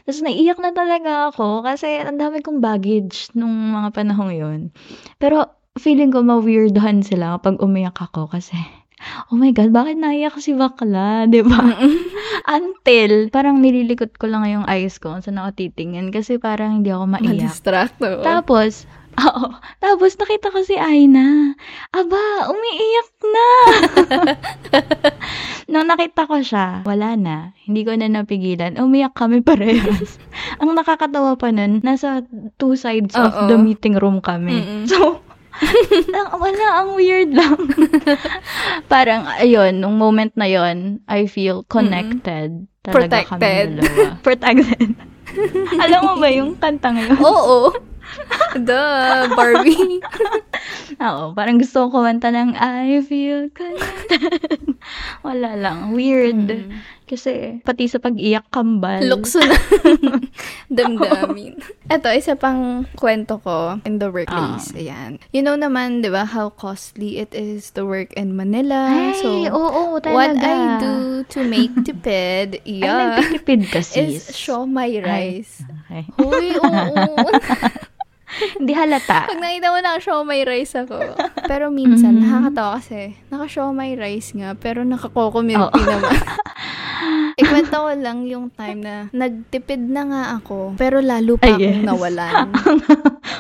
[0.03, 4.61] Tapos, naiiyak na talaga ako kasi ang dami kong baggage nung mga panahong yun.
[5.17, 8.57] Pero, feeling ko ma-weirdohan sila kapag umiyak ako kasi,
[9.29, 11.25] oh my God, bakit naiyak si bakla?
[11.29, 11.61] Di ba?
[12.47, 16.89] Until, parang nililikot ko lang yung eyes ko kung saan ako titingin kasi parang hindi
[16.89, 17.39] ako maiyak.
[17.39, 17.97] Ma-distract.
[18.01, 18.23] oo.
[18.23, 18.87] Tapos,
[19.17, 19.47] oo.
[19.81, 21.57] Tapos nakita ko si Aina.
[21.93, 23.49] Aba, umiiyak na.
[25.73, 27.57] Nung nakita ko siya, wala na.
[27.67, 28.79] Hindi ko na napigilan.
[28.79, 30.21] Umiyak kami parehas.
[30.63, 32.23] Ang nakakatawa pa nun, nasa
[32.61, 33.49] two sides of Oo.
[33.51, 34.63] the meeting room kami.
[34.63, 34.85] Mm-mm.
[34.87, 35.25] So,
[36.17, 37.57] ang, wala, ang weird lang.
[38.93, 42.69] Parang, ayun, nung moment na yon I feel connected.
[42.85, 43.69] Talaga kami Protected.
[43.81, 44.05] dalawa.
[44.21, 44.91] Protected.
[45.81, 47.17] Alam mo ba yung kantang yun?
[47.25, 47.73] Oo.
[48.57, 48.85] The
[49.37, 50.01] Barbie.
[51.07, 54.75] Oo, parang gusto ko kumanta ng I feel connected.
[55.27, 55.93] Wala lang.
[55.93, 56.49] Weird.
[56.49, 56.73] Mm.
[57.07, 59.05] Kasi pati sa pag-iyak kambal.
[59.05, 59.55] Lukso na.
[60.77, 61.61] Damdamin.
[61.87, 64.75] Ito, isa pang kwento ko in the workplace.
[64.75, 64.79] Ah.
[64.81, 65.23] Ayan.
[65.31, 68.91] You know naman, di ba, how costly it is to work in Manila.
[68.91, 70.17] Ay, so, oo, talaga.
[70.17, 70.95] what I do
[71.31, 74.27] to make tipid, Ay, yeah, nagtitipid ka, sis.
[74.27, 75.63] is show my rice.
[75.87, 76.11] Okay.
[76.19, 77.07] Uy, oo.
[78.59, 79.27] Hindi halata.
[79.27, 80.99] Pag nakita mo, naka-show my rice ako.
[81.51, 82.23] Pero minsan, Mhm.
[82.23, 86.13] nakakatawa kasi, naka-show my rice nga, pero naka-coco milk tea naman.
[87.37, 91.77] Ikwento ko lang yung time na nagtipid na nga ako, pero lalo pa Ay, akong
[91.77, 91.85] yes.
[91.85, 92.49] nawalan.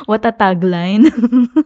[0.04, 1.08] What a tagline.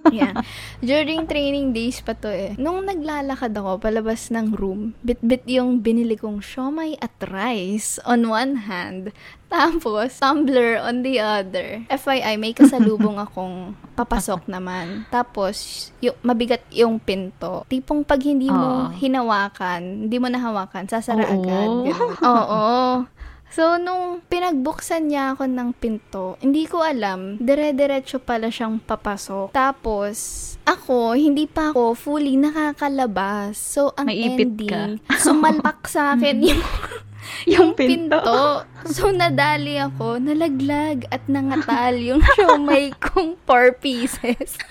[0.08, 0.38] yeah.
[0.80, 2.54] During training days pa to eh.
[2.56, 8.64] Nung naglalakad ako palabas ng room, bit-bit yung binili kong siomay at rice on one
[8.64, 9.10] hand,
[9.50, 11.82] tapos tumbler on the other.
[11.90, 15.04] FYI, may kasalubong akong papasok naman.
[15.10, 17.66] Tapos, yung, mabigat yung pinto.
[17.66, 18.94] Tipong pag hindi mo Oo.
[18.94, 21.34] hinawakan, hindi mo nahawakan, sasara Oo.
[21.42, 21.68] agad.
[22.30, 22.64] Oo.
[23.50, 29.50] So, nung pinagbuksan niya ako ng pinto, hindi ko alam, dire-diretso pala siyang papasok.
[29.50, 30.14] Tapos,
[30.62, 33.58] ako, hindi pa ako fully nakakalabas.
[33.58, 34.94] So, ang May ipit ka.
[34.94, 36.62] ending, sumalpak sa akin yung,
[37.52, 38.18] yung pinto.
[38.20, 38.64] pinto.
[38.88, 44.56] So, nadali ako, nalaglag at nangatal yung siomay kong four pieces.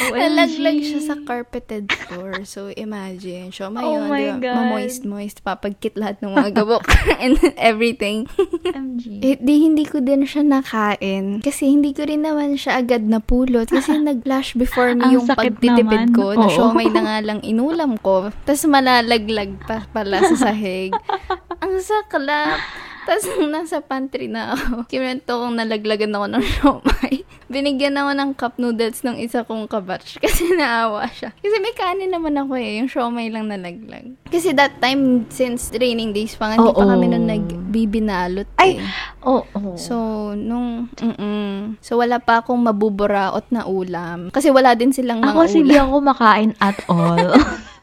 [0.00, 2.44] Nalaglag siya sa carpeted floor.
[2.48, 4.36] So, imagine, siomay Oh yun, my di ba?
[4.40, 4.56] God.
[4.56, 6.84] Mamoist-moist, papagkit lahat ng mga gabok
[7.20, 8.24] and everything.
[8.64, 9.20] MG.
[9.20, 11.44] Eh, di hindi ko din siya nakain.
[11.44, 13.68] Kasi hindi ko rin naman siya agad napulot.
[13.68, 16.16] Kasi nag-flash before me yung pagtitipid naman.
[16.16, 16.32] ko.
[16.32, 16.52] Na Oo.
[16.52, 18.32] siomay na nga lang inulam ko.
[18.44, 20.92] Tapos malalaglag pa pala sa sahig.
[21.60, 22.60] Ang saklap.
[23.00, 27.14] Tapos nung nasa pantry na ako, kinento kong nalaglagan ako ng siomay.
[27.50, 31.34] Binigyan ako ng cup noodles ng isa kong kabatch kasi naawa siya.
[31.34, 34.14] Kasi may kanin naman ako eh, yung siomay lang nalaglag.
[34.30, 36.86] Kasi that time, since training days pa, hindi pa Oo.
[36.86, 38.86] kami nun nagbibinalot Ay, eh.
[39.26, 39.42] Oo.
[39.58, 39.96] Oh, So,
[40.38, 44.30] nung, mm So, wala pa akong mabuburaot na ulam.
[44.30, 45.86] Kasi wala din silang mga ako kasi hindi ulam.
[45.90, 47.18] ako makain at all.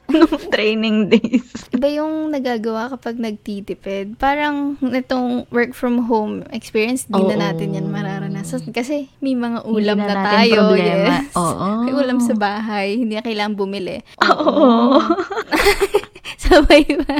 [0.13, 1.43] Nung training days.
[1.75, 4.15] Iba yung nagagawa kapag nagtitipid.
[4.15, 7.43] Parang itong work from home experience, di na Oo.
[7.43, 8.71] natin yan mararanasan.
[8.71, 10.55] Kasi may mga ulam Hindi na, natin tayo.
[10.63, 11.11] problema.
[11.11, 11.35] Yes.
[11.35, 11.67] Oo.
[11.83, 12.87] May ulam sa bahay.
[13.03, 13.97] Hindi na kailangan bumili.
[14.23, 14.55] Oo.
[16.43, 17.15] Sabay ba?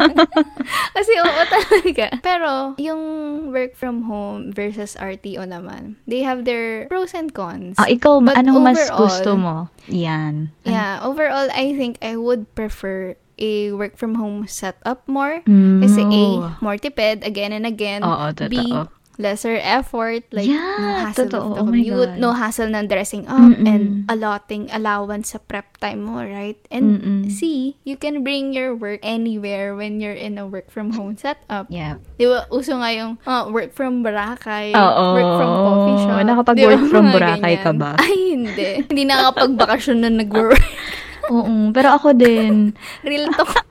[0.97, 2.07] Kasi oo talaga.
[2.19, 3.01] Pero, yung
[3.49, 7.75] work from home versus RTO naman, they have their pros and cons.
[7.77, 9.55] Ah, ikaw, But anong mas overall- gusto mo?
[9.87, 10.51] Yan.
[10.67, 15.45] Yeah, overall, I think I would prefer a work from home setup more.
[15.45, 16.23] Mm, Kasi A,
[16.57, 18.01] more tipid again and again.
[18.01, 18.89] Oo, B, totoo.
[19.17, 21.37] Lesser effort, like Yeah, no hassle totoo.
[21.37, 22.21] of the Oh commute, God.
[22.21, 23.65] no hassle ng dressing up, Mm-mm.
[23.65, 26.57] and allotting allowance sa prep time mo, right?
[26.69, 27.21] And Mm-mm.
[27.33, 31.67] see, you can bring your work anywhere when you're in a work from home setup.
[31.67, 31.97] Yeah.
[32.15, 35.05] Di ba, uso nga yung ah, work from Boracay, Oo.
[35.17, 36.17] work from coffee shop.
[36.23, 37.91] Nakapag-work from Boracay ka ba?
[37.99, 38.69] Ay, hindi.
[38.85, 40.61] hindi nakakapag-bakasyon na nag-work.
[41.33, 41.75] Oo.
[41.75, 42.71] Pero ako din,
[43.03, 43.66] Real talk.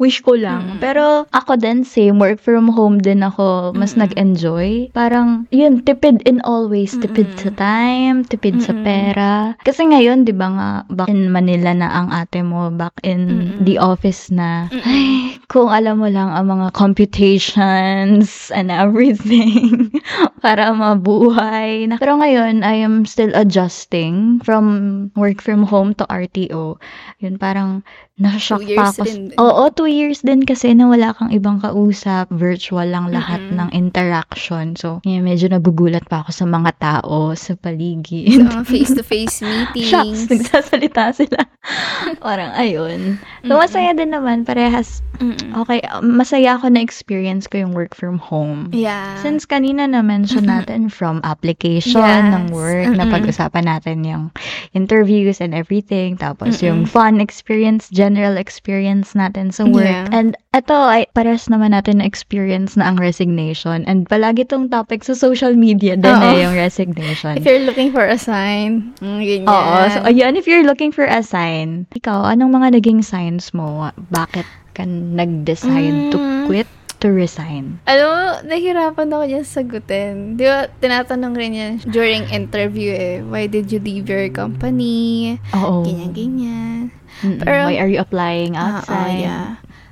[0.00, 0.80] Wish ko lang.
[0.80, 4.88] Pero ako din, same, work from home din ako, mas nag-enjoy.
[4.96, 6.96] Parang, yun, tipid in all ways.
[6.96, 9.54] Tipid sa time, tipid sa pera.
[9.60, 13.76] Kasi ngayon, di ba nga, back in Manila na ang ate mo, back in the
[13.76, 19.92] office na, ay, kung alam mo lang ang mga computations and everything
[20.44, 21.84] para mabuhay.
[21.84, 24.64] Na- Pero ngayon, I am still adjusting from
[25.12, 26.80] work from home to RTO.
[27.20, 27.84] Yun, parang,
[28.20, 29.04] years ako.
[29.04, 29.32] din.
[29.36, 32.28] Oo, two years din kasi na wala kang ibang kausap.
[32.28, 34.76] Virtual lang lahat ng interaction.
[34.76, 38.44] So, yeah, medyo nagugulat pa ako sa mga tao sa paligid.
[38.44, 40.20] Mga face-to-face Shucks, meetings.
[40.28, 41.40] nagsasalita sila.
[42.24, 43.16] Parang, ayun.
[43.44, 44.44] So, masaya din naman.
[44.44, 45.52] Parehas, Mm-mm.
[45.56, 48.72] okay, masaya ako na experience ko yung work from home.
[48.72, 49.16] Yeah.
[49.20, 52.24] Since kanina na-mention natin from application Yes.
[52.32, 53.12] ng work, na Mm-mm.
[53.12, 54.24] pag-usapan natin yung
[54.72, 56.66] interviews and everything, tapos Mm-mm.
[56.66, 59.86] yung fun experience, general experience natin sa work.
[59.86, 60.10] Yeah.
[60.10, 63.86] And ito, ay, pares naman natin na experience na ang resignation.
[63.86, 66.26] And palagi tong topic sa social media din Oo.
[66.34, 67.38] eh, yung resignation.
[67.38, 69.46] If you're looking for a sign, mm, ganyan.
[69.46, 69.76] Oo.
[69.94, 73.86] So, ayun, if you're looking for a sign, ikaw, anong mga naging signs mo?
[74.10, 76.50] Bakit ka nag-decide to Mm.
[76.50, 76.66] quit,
[76.98, 77.78] to resign?
[77.86, 78.12] Mo,
[78.44, 80.34] nahirapan ako dyan sagutin.
[80.34, 85.38] Di ba, tinatanong rin yan during interview eh, why did you leave your company?
[85.54, 85.86] Oo.
[85.86, 86.90] Ganyan-ganyan.
[87.20, 87.42] Mm-mm.
[87.42, 88.94] Pero- Why are you applying Ah, outside?
[88.96, 89.46] ah, yeah.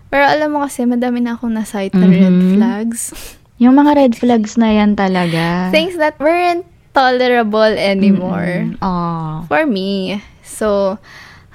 [0.09, 2.57] Pero alam mo kasi, madami na akong na-cite na red Mhm.
[2.57, 3.01] flags.
[3.63, 5.69] Yung mga red flags na yan talaga.
[5.69, 6.63] Things that weren't
[6.95, 8.71] tolerable anymore.
[8.79, 9.43] Oh.
[9.51, 10.23] For me.
[10.41, 10.97] So,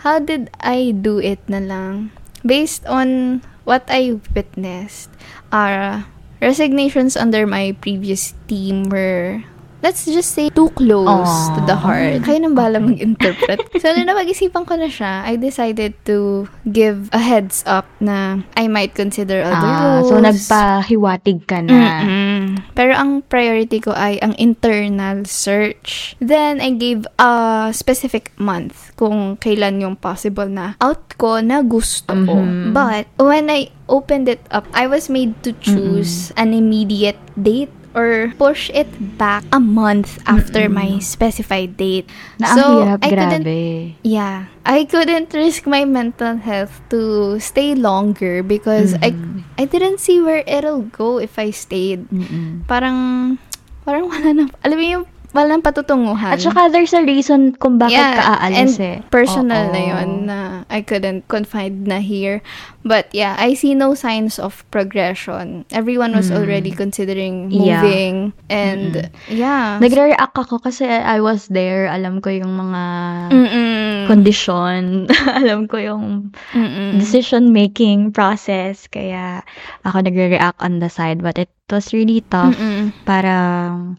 [0.03, 2.11] how did I do it na lang?
[2.43, 5.09] Based on what I witnessed,
[5.49, 6.03] uh,
[6.43, 9.39] resignations under my previous team were,
[9.83, 11.53] let's just say, too close Aw.
[11.53, 12.23] to the heart.
[12.23, 13.59] Kayo nang bala mag-interpret.
[13.83, 18.71] so, nung napag-isipan ko na siya, I decided to give a heads up na I
[18.71, 20.07] might consider other Ah, roles.
[20.07, 21.75] so nagpahiwatig ka na.
[22.01, 22.43] Mm-mm.
[22.73, 26.15] Pero ang priority ko ay ang internal search.
[26.23, 32.15] Then, I gave a specific month kung kailan yung possible na out ko na gusto
[32.15, 32.35] ko.
[32.39, 32.71] Mhm.
[32.71, 38.33] But, when I opened it up, I was made to choose an immediate date or
[38.37, 42.09] push it back a month after my specified date.
[42.39, 43.95] Na so, hirap, I couldn't grabe.
[44.03, 44.45] Yeah.
[44.65, 49.13] I couldn't risk my mental health to stay longer because I
[49.59, 52.07] I didn't see where it'll go if I stayed.
[52.09, 52.63] Mm-mm.
[52.65, 53.37] Parang
[53.83, 56.33] parang wala na alam mo yung wala nang patutunguhan.
[56.33, 58.97] At saka there's a reason kung bakit Yeah, ka aalis and eh.
[59.09, 59.73] personal Oo.
[59.73, 62.45] na yun na I couldn't confide na here.
[62.83, 65.63] But yeah, I see no signs of progression.
[65.71, 67.55] Everyone was already considering Mm.
[67.55, 67.81] Yeah.
[67.81, 68.15] moving
[68.51, 69.79] and yeah.
[69.79, 71.87] Nagre-react ako kasi I was there.
[71.87, 72.83] Alam ko yung mga
[73.31, 74.05] Mm-mm.
[74.05, 75.07] condition.
[75.39, 76.99] Alam ko yung Mm-mm.
[76.99, 78.85] decision-making process.
[78.85, 79.41] Kaya
[79.81, 81.23] ako nagre-react on the side.
[81.23, 82.93] But it was really tough Mm-mm.
[83.03, 83.33] para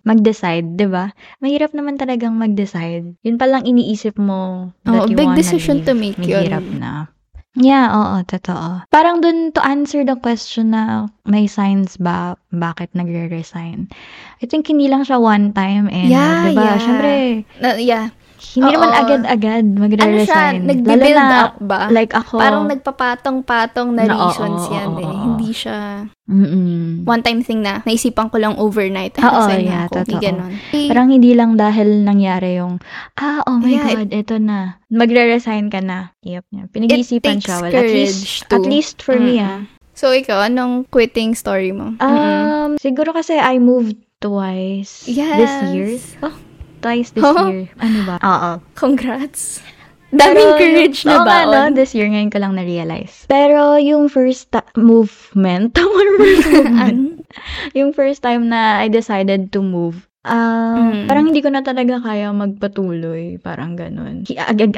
[0.07, 1.11] mag-decide, di ba?
[1.43, 3.19] Mahirap naman talagang mag-decide.
[3.27, 5.87] Yun palang iniisip mo that Oo, you big decision leave.
[5.91, 6.47] to make yun.
[6.47, 6.93] Mahirap na.
[7.55, 8.83] Yeah, oo, totoo.
[8.91, 13.87] Parang dun to answer the question na may signs ba bakit nagre-resign.
[14.43, 16.11] I think hindi lang siya one time eh.
[16.11, 16.63] Yeah, di ba?
[16.67, 16.77] yeah.
[16.83, 17.13] Siyempre,
[17.63, 18.07] Na, yeah.
[18.53, 19.01] Hindi naman Oo.
[19.01, 20.57] agad-agad Ano siya, magre-resign.
[20.85, 21.81] Lalo na, up ba?
[21.89, 22.37] Like ako.
[22.37, 25.07] Parang nagpapatong-patong na Na, reasons oo, yan oo, eh.
[25.07, 25.25] oo.
[25.27, 25.79] Hindi siya
[26.25, 27.05] Mm-mm.
[27.05, 29.17] one-time thing na naisipan ko lang overnight.
[29.17, 29.95] Oo, resign yeah, ako.
[29.99, 30.25] Hindi totoo.
[30.25, 30.53] ganon.
[30.71, 32.81] Eh, Parang hindi lang dahil nangyari yung,
[33.17, 34.81] ah, oh my Yeah, God, ito na.
[34.87, 36.13] Magre-resign ka na.
[36.21, 36.45] Yep.
[36.71, 37.61] Pinag-iisipan siya.
[37.61, 39.49] Well, at least, courage at to- least for me, Mm-mm.
[39.49, 39.61] ah.
[39.93, 41.95] So, ikaw, anong quitting story mo?
[41.99, 45.71] Um, siguro kasi I moved twice this Yes.
[45.71, 45.91] year.
[46.21, 46.35] Oh,
[46.85, 47.33] twice this Oh.
[47.49, 47.73] year.
[47.81, 48.17] Ano ba?
[48.21, 48.51] Oo.
[48.77, 49.65] Congrats.
[50.15, 51.51] Daming Pero courage na oo nga, ba?
[51.51, 51.75] no?
[51.75, 53.27] This year, ngayon ko lang na-realize.
[53.27, 55.75] Pero yung first ta- movement,
[56.21, 57.27] first movement,
[57.73, 61.11] yung first time na I decided to move, um, Mm.
[61.11, 63.43] parang hindi ko na talaga kaya magpatuloy.
[63.43, 64.23] Parang ganun.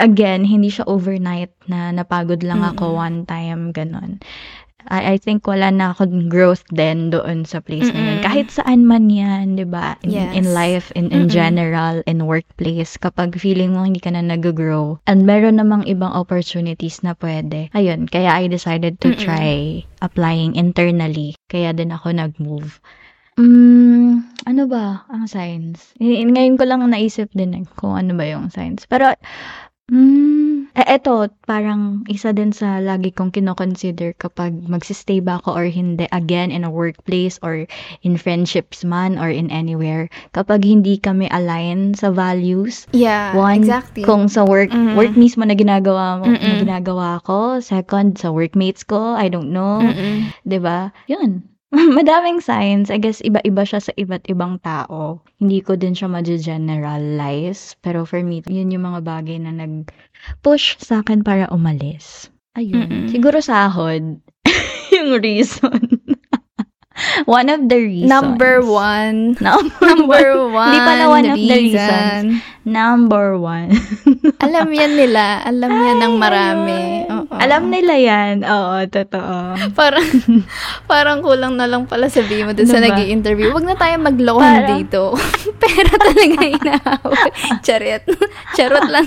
[0.01, 2.97] Again, hindi siya overnight na napagod lang ako Mm.
[2.97, 4.11] one time, ganun.
[4.88, 8.09] I, I think wala na akong growth din doon sa place na yun.
[8.18, 8.25] Mm-mm.
[8.25, 9.99] Kahit saan man yan, di ba?
[10.03, 10.33] In, Yes.
[10.35, 11.33] in life, in, in Mm-mm.
[11.33, 17.03] general, in workplace, kapag feeling mo hindi ka na nag-grow, and meron namang ibang opportunities
[17.03, 17.68] na pwede.
[17.75, 19.22] Ayun, kaya I decided to Mm-mm.
[19.22, 21.35] try applying internally.
[21.46, 22.79] Kaya din ako nag-move.
[23.37, 25.92] Hmm, ano ba ang signs?
[26.01, 28.88] Ngayon ko lang naisip din eh, kung ano ba yung signs.
[28.88, 29.12] Pero,
[29.90, 35.66] hmm, eh, eto, parang isa din sa lagi kong kino-consider kapag magsistay ba ako or
[35.70, 37.64] hindi, again, in a workplace or
[38.03, 40.11] in friendships man or in anywhere.
[40.37, 44.05] Kapag hindi kami align sa values, Yeah, One, exactly.
[44.05, 44.94] kung sa work Mhm.
[44.94, 47.59] work mismo na ginagawa mo, na ginagawa ko.
[47.64, 49.81] Second, sa workmates ko, I don't know.
[49.81, 50.31] Mm-mm.
[50.44, 50.92] 'Di ba?
[51.09, 51.56] 'Yun.
[51.99, 52.89] Madaming signs.
[52.95, 55.19] I guess iba-iba siya sa iba't ibang tao.
[55.43, 57.75] Hindi ko din siya ma-generalize.
[57.83, 62.31] Pero for me, yun yung mga bagay na nag-push sa akin para umalis.
[62.55, 62.87] Ayun.
[62.87, 63.07] Mm-mm.
[63.11, 64.23] Siguro sahod.
[64.95, 65.96] yung reason.
[67.29, 68.09] one of the reasons.
[68.09, 69.37] Number one.
[69.41, 70.69] Number, Number one.
[70.69, 71.61] Hindi pala one of the reason.
[71.61, 72.29] reasons.
[72.67, 73.71] Number one.
[74.45, 75.39] Alam yan nila.
[75.45, 76.83] Alam yan ng marami.
[77.07, 77.31] Oo.
[77.31, 78.43] Alam nila yan.
[78.43, 79.37] Oo, totoo.
[79.79, 80.07] Parang,
[80.85, 83.95] parang kulang na lang pala sabihin mo dun sa Ano nag interview Huwag na tayo
[84.03, 85.15] magloan Parang- dito.
[85.63, 87.31] Pera talaga inaaway.
[87.63, 88.03] Charot.
[88.53, 89.07] Charot lang.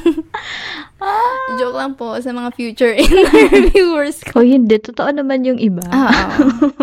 [1.55, 4.39] Joke lang po sa mga future interviewers ko.
[4.39, 5.83] O hindi, totoo naman yung iba.
[5.83, 6.27] Oo.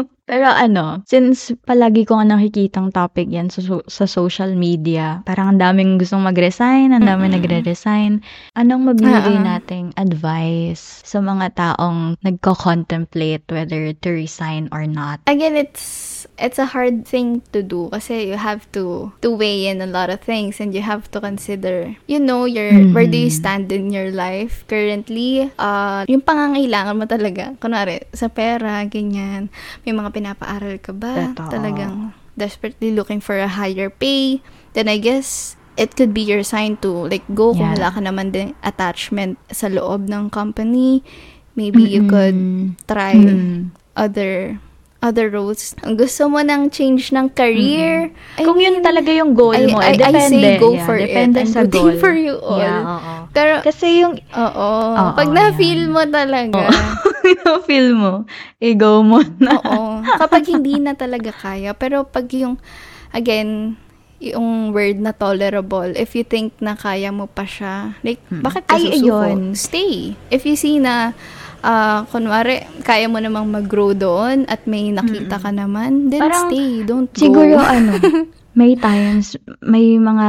[0.27, 5.55] Pero ano, since palagi ko nga nakikitang topic yan sa, so- sa social media, parang
[5.55, 7.47] ang daming gustong mag-resign, ang daming Mm-mm.
[7.63, 8.27] nagre-resign.
[8.53, 9.47] Anong mabibigay Oo.
[9.47, 15.23] nating advice sa mga taong nagko-contemplate whether to resign or not?
[15.27, 16.05] Again, it's
[16.43, 20.11] it's a hard thing to do kasi you have to to weigh in a lot
[20.11, 23.39] of things and you have to consider you know your where do you Mhm.
[23.39, 29.49] stand in your life currently uh yung pangangailangan mo talaga kunwari sa pera ganyan
[29.83, 31.51] may mga pinapaaral ka ba Totoo.
[31.51, 31.95] talagang
[32.35, 34.39] desperately looking for a higher pay
[34.77, 37.77] then I guess it could be your sign to like go kung Yeah.
[37.77, 41.01] wala ka naman din attachment sa loob ng company
[41.57, 42.37] maybe you could
[42.85, 43.73] try Mm.
[43.97, 44.61] other
[45.07, 45.71] other roles.
[45.95, 48.11] Gusto mo ng change ng career.
[48.35, 50.35] I Kung yun mean, talaga yung goal I- mo, I- eh, I depende.
[50.43, 51.07] say go Yeah, for it.
[51.07, 51.99] depende I'm sa rooting goal.
[51.99, 52.59] for you all.
[52.59, 53.13] Yeah, oo.
[53.31, 54.71] Pero, Kasi yung oo.
[54.91, 56.67] Oo, pag na-feel mo talaga,
[57.69, 58.27] feel mo,
[58.59, 59.57] i-go mo na.
[59.57, 60.03] oo.
[60.17, 61.71] Kapag hindi na talaga kaya.
[61.73, 62.59] Pero pag yung,
[63.11, 63.77] again,
[64.17, 68.41] yung word na tolerable, if you think na kaya mo pa siya, like, Hmm.
[68.41, 69.21] bakit ka Ay, susuko?
[69.23, 69.41] ayun.
[69.53, 70.17] Stay.
[70.29, 71.13] If you see na,
[71.63, 76.83] ah, kunwari, kaya mo namang mag-grow doon at may nakita ka naman, then Parang, stay.
[76.85, 77.21] Don't go.
[77.21, 77.97] Siguro ano,
[78.59, 80.29] may times, may mga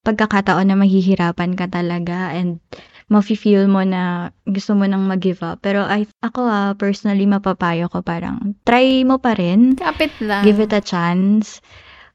[0.00, 2.58] pagkakataon na mahihirapan ka talaga and
[3.10, 5.58] mafe-feel mo na gusto mo nang mag-give up.
[5.60, 9.74] Pero I, ako ah, personally, mapapayo ko parang, try mo pa rin.
[9.74, 10.46] Kapit lang.
[10.46, 11.58] Give it a chance.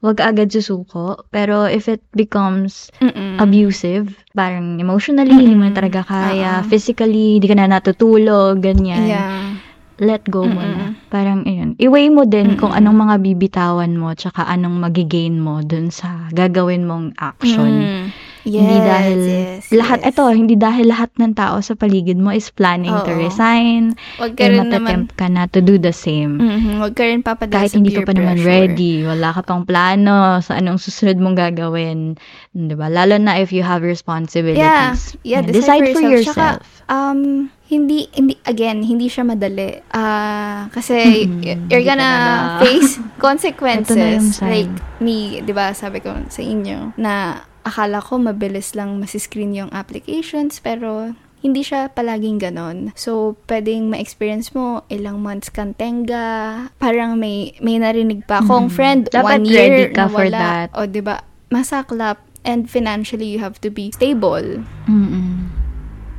[0.06, 1.26] Huwag agad susuko.
[1.34, 3.42] Pero if it becomes Mm-mm.
[3.42, 5.80] abusive, parang emotionally, hindi mo na Mm-mm.
[5.82, 6.62] talaga kaya.
[6.62, 6.70] Oo.
[6.70, 9.58] Physically, hindi ka na natutulog, ganyan Yeah.
[9.98, 10.76] let go mo Mm-mm.
[10.76, 10.86] na.
[11.10, 12.86] Parang, ayun, i-weigh mo din kung Mm-mm.
[12.86, 17.90] anong mga bibitawan mo, tsaka anong magigain mo dun sa gagawin mong action.
[17.90, 18.06] Mm.
[18.46, 20.08] Yes, hindi dahil, yes, lahat, yes.
[20.08, 23.20] eto, hindi dahil lahat ng tao sa paligid mo is planning to Oo.
[23.20, 26.38] resign, Wag ka rin naman, ka na to do the same.
[26.38, 28.46] Mhm, wag ka rin papadala Kahit sa hindi ka pa naman pressure.
[28.48, 32.22] ready, wala ka pang plano sa anong susunod mong gagawin.
[32.52, 32.86] Di ba?
[32.86, 34.62] Lalo na if you have responsibilities.
[34.62, 34.94] Yeah,
[35.42, 36.62] Yan, decide for for yourself.
[36.62, 36.86] yourself.
[36.86, 37.20] Um,
[37.66, 39.82] hindi, hindi, again, hindi siya madali.
[39.90, 41.42] Ah, kasi Mm-mm.
[41.42, 44.38] y- you're gonna na- face Ito consequences.
[44.40, 49.74] like, me, di ba, sabi ko sa inyo, na akala ko mabilis lang masiscreen yung
[49.74, 52.90] applications, pero hindi siya palaging ganon.
[52.94, 56.70] So, pwedeng ma-experience mo ilang months kang tenga.
[56.78, 58.74] Parang may, may narinig pa akong Mm.
[58.74, 60.74] friend, Dapat one year ready ka na for that.
[60.74, 62.22] O, di ba, masaklap.
[62.46, 64.62] And financially, you have to be stable.
[64.86, 65.50] Mm-mm.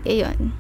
[0.03, 0.51] Ayun.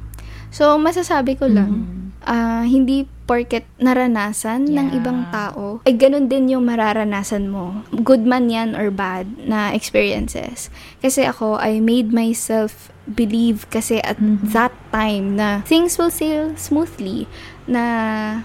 [0.51, 2.23] So, masasabi ko lang, Mm.
[2.23, 4.99] ah, hindi porket naranasan ng Yeah.
[5.03, 7.83] ibang tao, ay ganun din yung mararanasan mo.
[7.91, 10.71] Good man yan or bad na experiences.
[11.03, 14.51] Kasi ako, I made myself believe kasi at Mhm.
[14.51, 17.31] that time na things will sail smoothly
[17.67, 17.83] na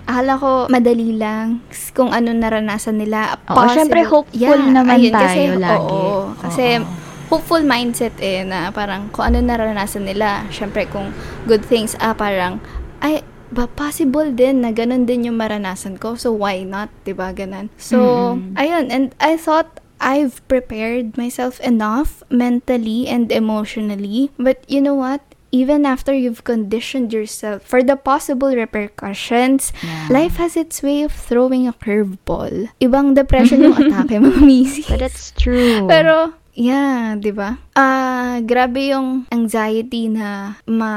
[0.05, 1.61] akala ko madali lang
[1.93, 3.37] kung ano naranasan nila.
[3.49, 5.97] Oo, syempre hopeful naman tayo lagi.
[5.97, 6.85] Oo, kasi Oo.
[7.33, 11.09] hopeful mindset eh na parang kung ano naranasan nila, syempre kung
[11.45, 12.61] good things, ah parang
[13.01, 16.15] ay ba possible din na ganun din yung maranasan ko.
[16.15, 17.67] So why not, 'di ba ganun?
[17.75, 17.99] So
[18.39, 18.55] Mm-mm.
[18.55, 24.33] ayun and I thought I've prepared myself enough mentally and emotionally.
[24.39, 25.21] But you know what?
[25.51, 30.07] Even after you've conditioned yourself for the possible repercussions, Yeah.
[30.09, 32.71] life has its way of throwing a curveball.
[32.79, 34.87] Ibang depression yung atake, mga misi.
[34.87, 35.85] But that's true.
[35.91, 37.63] Pero, Yeah, 'di ba?
[37.75, 40.91] Ah, uh, grabe yung anxiety na ma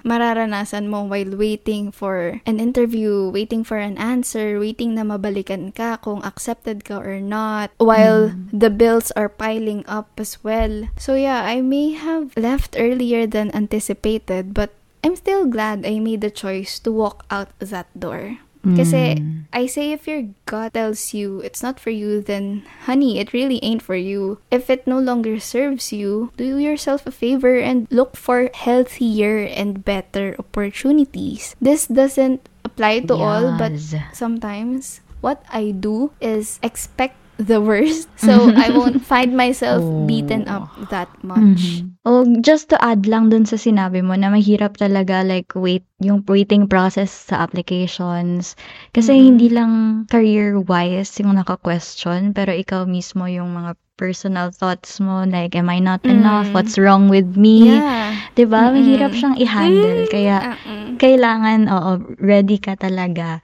[0.00, 6.00] mararanasan mo while waiting for an interview, waiting for an answer, waiting na mabalikan ka
[6.00, 8.48] kung accepted ka or not, while mm.
[8.52, 10.88] the bills are piling up as well.
[10.96, 14.72] So yeah, I may have left earlier than anticipated, but
[15.04, 18.40] I'm still glad I made the choice to walk out that door.
[18.72, 19.44] Kasi mm.
[19.52, 23.60] I say if your gut tells you it's not for you, then honey, it really
[23.62, 24.40] ain't for you.
[24.50, 29.84] If it no longer serves you, do yourself a favor and look for healthier and
[29.84, 31.54] better opportunities.
[31.60, 33.22] This doesn't apply to yes.
[33.22, 33.76] all, but
[34.16, 38.08] sometimes what I do is expect the worst.
[38.24, 40.08] So, I won't find myself oh.
[40.08, 41.76] beaten up that much.
[41.76, 42.00] Mm-hmm.
[42.08, 46.24] Oh, just to add lang dun sa sinabi mo na mahirap talaga like wait yung
[46.24, 48.56] waiting process sa applications.
[48.96, 49.28] Kasi mm-hmm.
[49.28, 49.72] hindi lang
[50.08, 56.02] career-wise yung naka-question, pero ikaw mismo yung mga personal thoughts mo, like, am I not
[56.02, 56.16] mm.
[56.16, 56.50] enough?
[56.50, 57.70] What's wrong with me?
[57.70, 58.16] Yeah.
[58.34, 58.72] Diba?
[58.72, 58.82] Mm-mm.
[58.82, 60.10] Mahirap siyang i-handle.
[60.10, 60.98] Kaya, Mm-mm.
[60.98, 63.38] kailangan, oo, ready ka talaga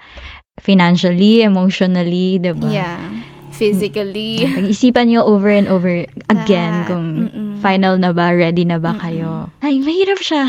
[0.58, 2.66] financially, emotionally, diba?
[2.66, 3.29] Yeah
[3.60, 4.40] physically.
[4.56, 7.50] Pag-isipan nyo over and over again That, kung mm-mm.
[7.60, 9.04] final na ba, ready na ba mm-mm.
[9.04, 9.30] kayo.
[9.64, 10.48] Ay, mahirap siya.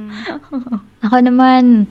[1.06, 1.86] Ako naman,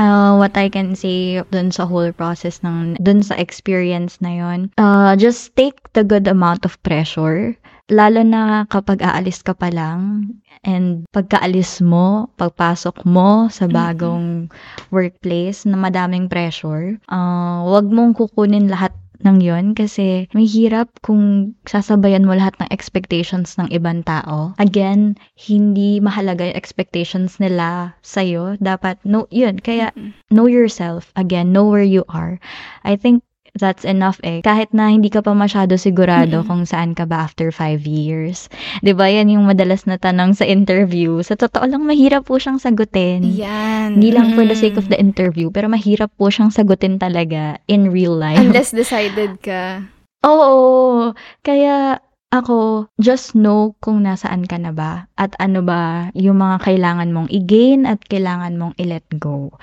[0.00, 4.72] uh, what I can say dun sa whole process ng, dun sa experience na yon
[4.80, 7.52] uh, just take the good amount of pressure.
[7.86, 10.26] Lalo na kapag aalis ka pa lang
[10.66, 14.90] and pagkaalis mo, pagpasok mo sa bagong mm-hmm.
[14.90, 18.90] workplace na madaming pressure, uh, wag mong kukunin lahat
[19.20, 24.54] ng yon kasi may hirap kung sasabayan mo lahat ng expectations ng ibang tao.
[24.62, 28.56] Again, hindi mahalaga yung expectations nila sa'yo.
[28.62, 29.58] Dapat, no, yun.
[29.58, 29.90] Kaya,
[30.30, 31.10] know yourself.
[31.18, 32.38] Again, know where you are.
[32.86, 33.25] I think
[33.56, 34.44] that's enough eh.
[34.44, 36.48] Kahit na hindi ka pa masyado sigurado mm-hmm.
[36.48, 38.48] kung saan ka ba after five years.
[38.80, 41.20] ba diba, yan yung madalas na tanong sa interview.
[41.24, 43.24] Sa totoo lang, mahirap po siyang sagutin.
[43.24, 43.98] Yan.
[43.98, 44.38] Hindi lang mm-hmm.
[44.38, 48.38] for the sake of the interview, pero mahirap po siyang sagutin talaga in real life.
[48.38, 49.84] Unless decided ka.
[50.26, 51.12] Oo.
[51.46, 52.00] Kaya,
[52.34, 57.30] ako, just know kung nasaan ka na ba at ano ba yung mga kailangan mong
[57.30, 59.54] i-gain at kailangan mong i-let go.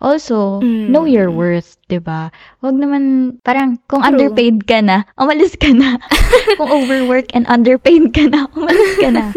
[0.00, 0.92] Also, mm.
[0.92, 2.28] know your worth, 'di ba?
[2.60, 4.12] Huwag naman parang kung True.
[4.12, 5.96] underpaid ka na, umalis ka na.
[6.60, 9.32] kung overwork and underpaid ka na, umalis ka na.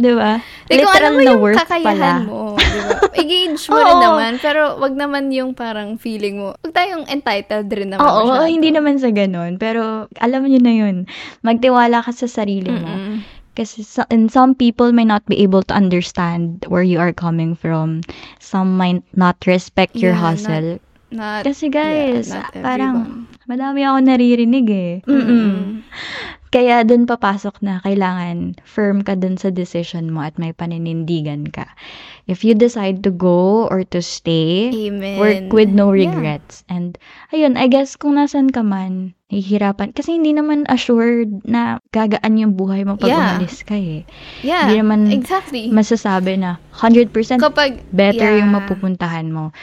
[0.00, 0.40] 'Di ba?
[0.70, 2.12] Literal mo na yung worth kakayahan pala.
[2.24, 2.92] mo, 'di ba?
[3.20, 6.56] I-gauge mo rin naman, pero wag naman yung parang feeling mo.
[6.64, 8.06] Wag tayong entitled rin naman.
[8.06, 10.96] Oo, hindi naman sa ganun, pero alam niyo na 'yun.
[11.44, 12.88] Magtiwala ka sa sarili mo.
[12.88, 13.39] Mm-mm.
[13.56, 17.54] Kasi so, and some people may not be able to understand where you are coming
[17.54, 18.00] from.
[18.38, 20.78] Some might not respect your yeah, hustle.
[21.10, 24.94] Not, not, Kasi guys, yeah, parang madami ako naririnig eh.
[25.04, 25.82] Mm-mm.
[26.50, 31.70] Kaya dun papasok na kailangan firm ka dun sa decision mo at may paninindigan ka.
[32.26, 35.18] If you decide to go or to stay, Amen.
[35.22, 36.66] work with no regrets.
[36.66, 36.74] Yeah.
[36.74, 36.88] And
[37.30, 39.94] ayun, I guess kung nasan ka man, hihirapan.
[39.94, 43.38] Kasi hindi naman assured na gagaan yung buhay mo pag yeah.
[43.38, 44.02] umalis ka eh.
[44.42, 45.70] Yeah, hindi naman exactly.
[45.70, 48.42] masasabi na 100% Kapag, better yeah.
[48.42, 49.54] yung mapupuntahan mo.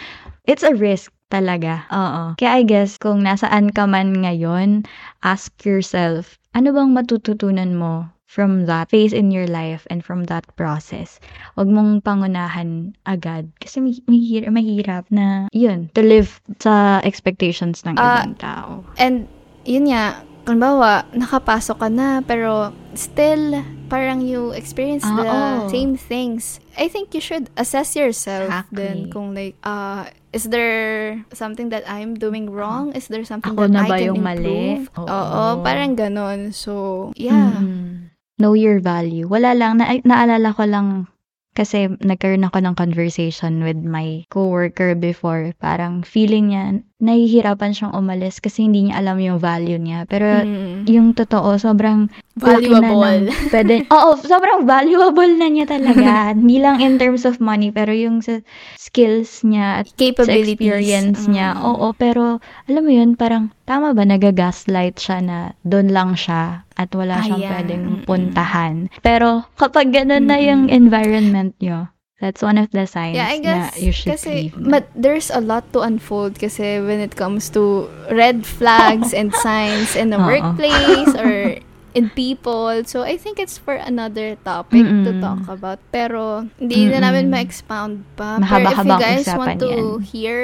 [0.48, 1.88] It's a risk talaga.
[1.92, 2.24] Oo.
[2.40, 4.88] Kaya I guess, kung nasaan ka man ngayon,
[5.24, 10.44] ask yourself, ano bang matututunan mo from that phase in your life and from that
[10.60, 11.20] process.
[11.56, 13.48] Huwag mong pangunahan agad.
[13.64, 18.84] Kasi mahirap, mahirap na, yun, to live sa expectations ng uh, ibang tao.
[19.00, 19.32] And,
[19.64, 23.60] yun nga, Halimbawa, nakapasok ka na, pero still,
[23.92, 25.68] parang you experience ah, the oh.
[25.68, 26.64] same things.
[26.80, 28.80] I think you should assess yourself exactly.
[28.80, 32.92] then kung like, uh, is there something that I'm doing wrong?
[32.94, 34.92] Is there something Ako that na I ba can yung improve?
[34.92, 35.00] Mali?
[35.00, 36.52] Oo, Oo, parang ganon.
[36.52, 36.72] So,
[37.16, 37.58] yeah.
[37.58, 38.12] Mm-hmm.
[38.38, 39.26] Know your value.
[39.26, 41.10] Wala lang, na, naalala ko lang
[41.58, 45.58] kasi nagkaroon ako ng conversation with my coworker before.
[45.58, 50.10] Parang feeling niya, nahihirapan siyang umalis kasi hindi niya alam yung value niya.
[50.10, 50.90] Pero mm.
[50.90, 53.30] yung totoo, sobrang valuable.
[53.30, 56.30] Na ng, pwede, oo, sobrang valuable na niya talaga.
[56.38, 58.42] hindi lang in terms of money, pero yung sa
[58.82, 61.38] skills niya at sa experience mm.
[61.38, 61.50] niya.
[61.62, 66.90] Oo, pero alam mo yun, parang tama ba nagagaslight siya na doon lang siya at
[66.98, 67.52] wala siyang Ayan.
[67.54, 68.76] pwedeng puntahan.
[69.06, 73.78] Pero kapag ganun na yung environment nyo, That's one of the signs yeah, I guess,
[73.78, 74.58] you should kasi, leave.
[74.58, 79.96] But there's a lot to unfold kasi when it comes to red flags and signs
[79.96, 81.62] in the workplace or
[81.94, 82.82] in people.
[82.90, 85.06] So, I think it's for another topic Mm-mm.
[85.06, 85.78] to talk about.
[85.94, 88.42] Pero, hindi na namin ma-expound pa.
[88.42, 90.02] Mahaba Pero if you guys want to yan.
[90.02, 90.42] hear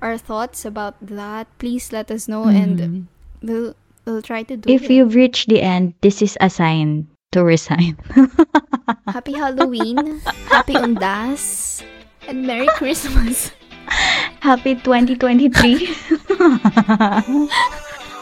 [0.00, 2.80] our thoughts about that, please let us know mm-hmm.
[2.80, 3.06] and
[3.44, 3.76] we'll
[4.08, 4.90] we'll try to do If it.
[4.90, 7.94] you've reached the end, this is a sign to resign.
[9.06, 10.18] Happy Halloween,
[10.50, 11.78] Happy Undas,
[12.26, 13.54] and Merry Christmas.
[14.42, 15.14] Happy 2023.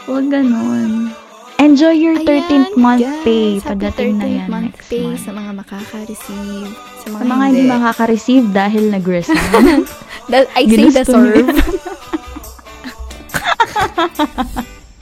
[0.09, 1.13] Huwag ganun.
[1.59, 3.59] Enjoy your 13th Ayan, month guys, pay.
[3.59, 5.21] Pagdating na 13th yan month next pay month.
[5.25, 6.69] sa mga makaka-receive.
[7.03, 9.83] Sa mga, Sa mga hindi makaka-receive dahil nag-resign.
[10.55, 11.49] I say deserve.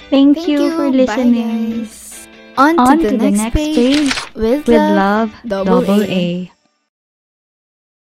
[0.07, 1.83] Thank, Thank you, for listening.
[1.83, 2.06] Bye, guys.
[2.57, 6.49] On, On to, the, next, page, with, with love, love, double double A.
[6.49, 6.56] A.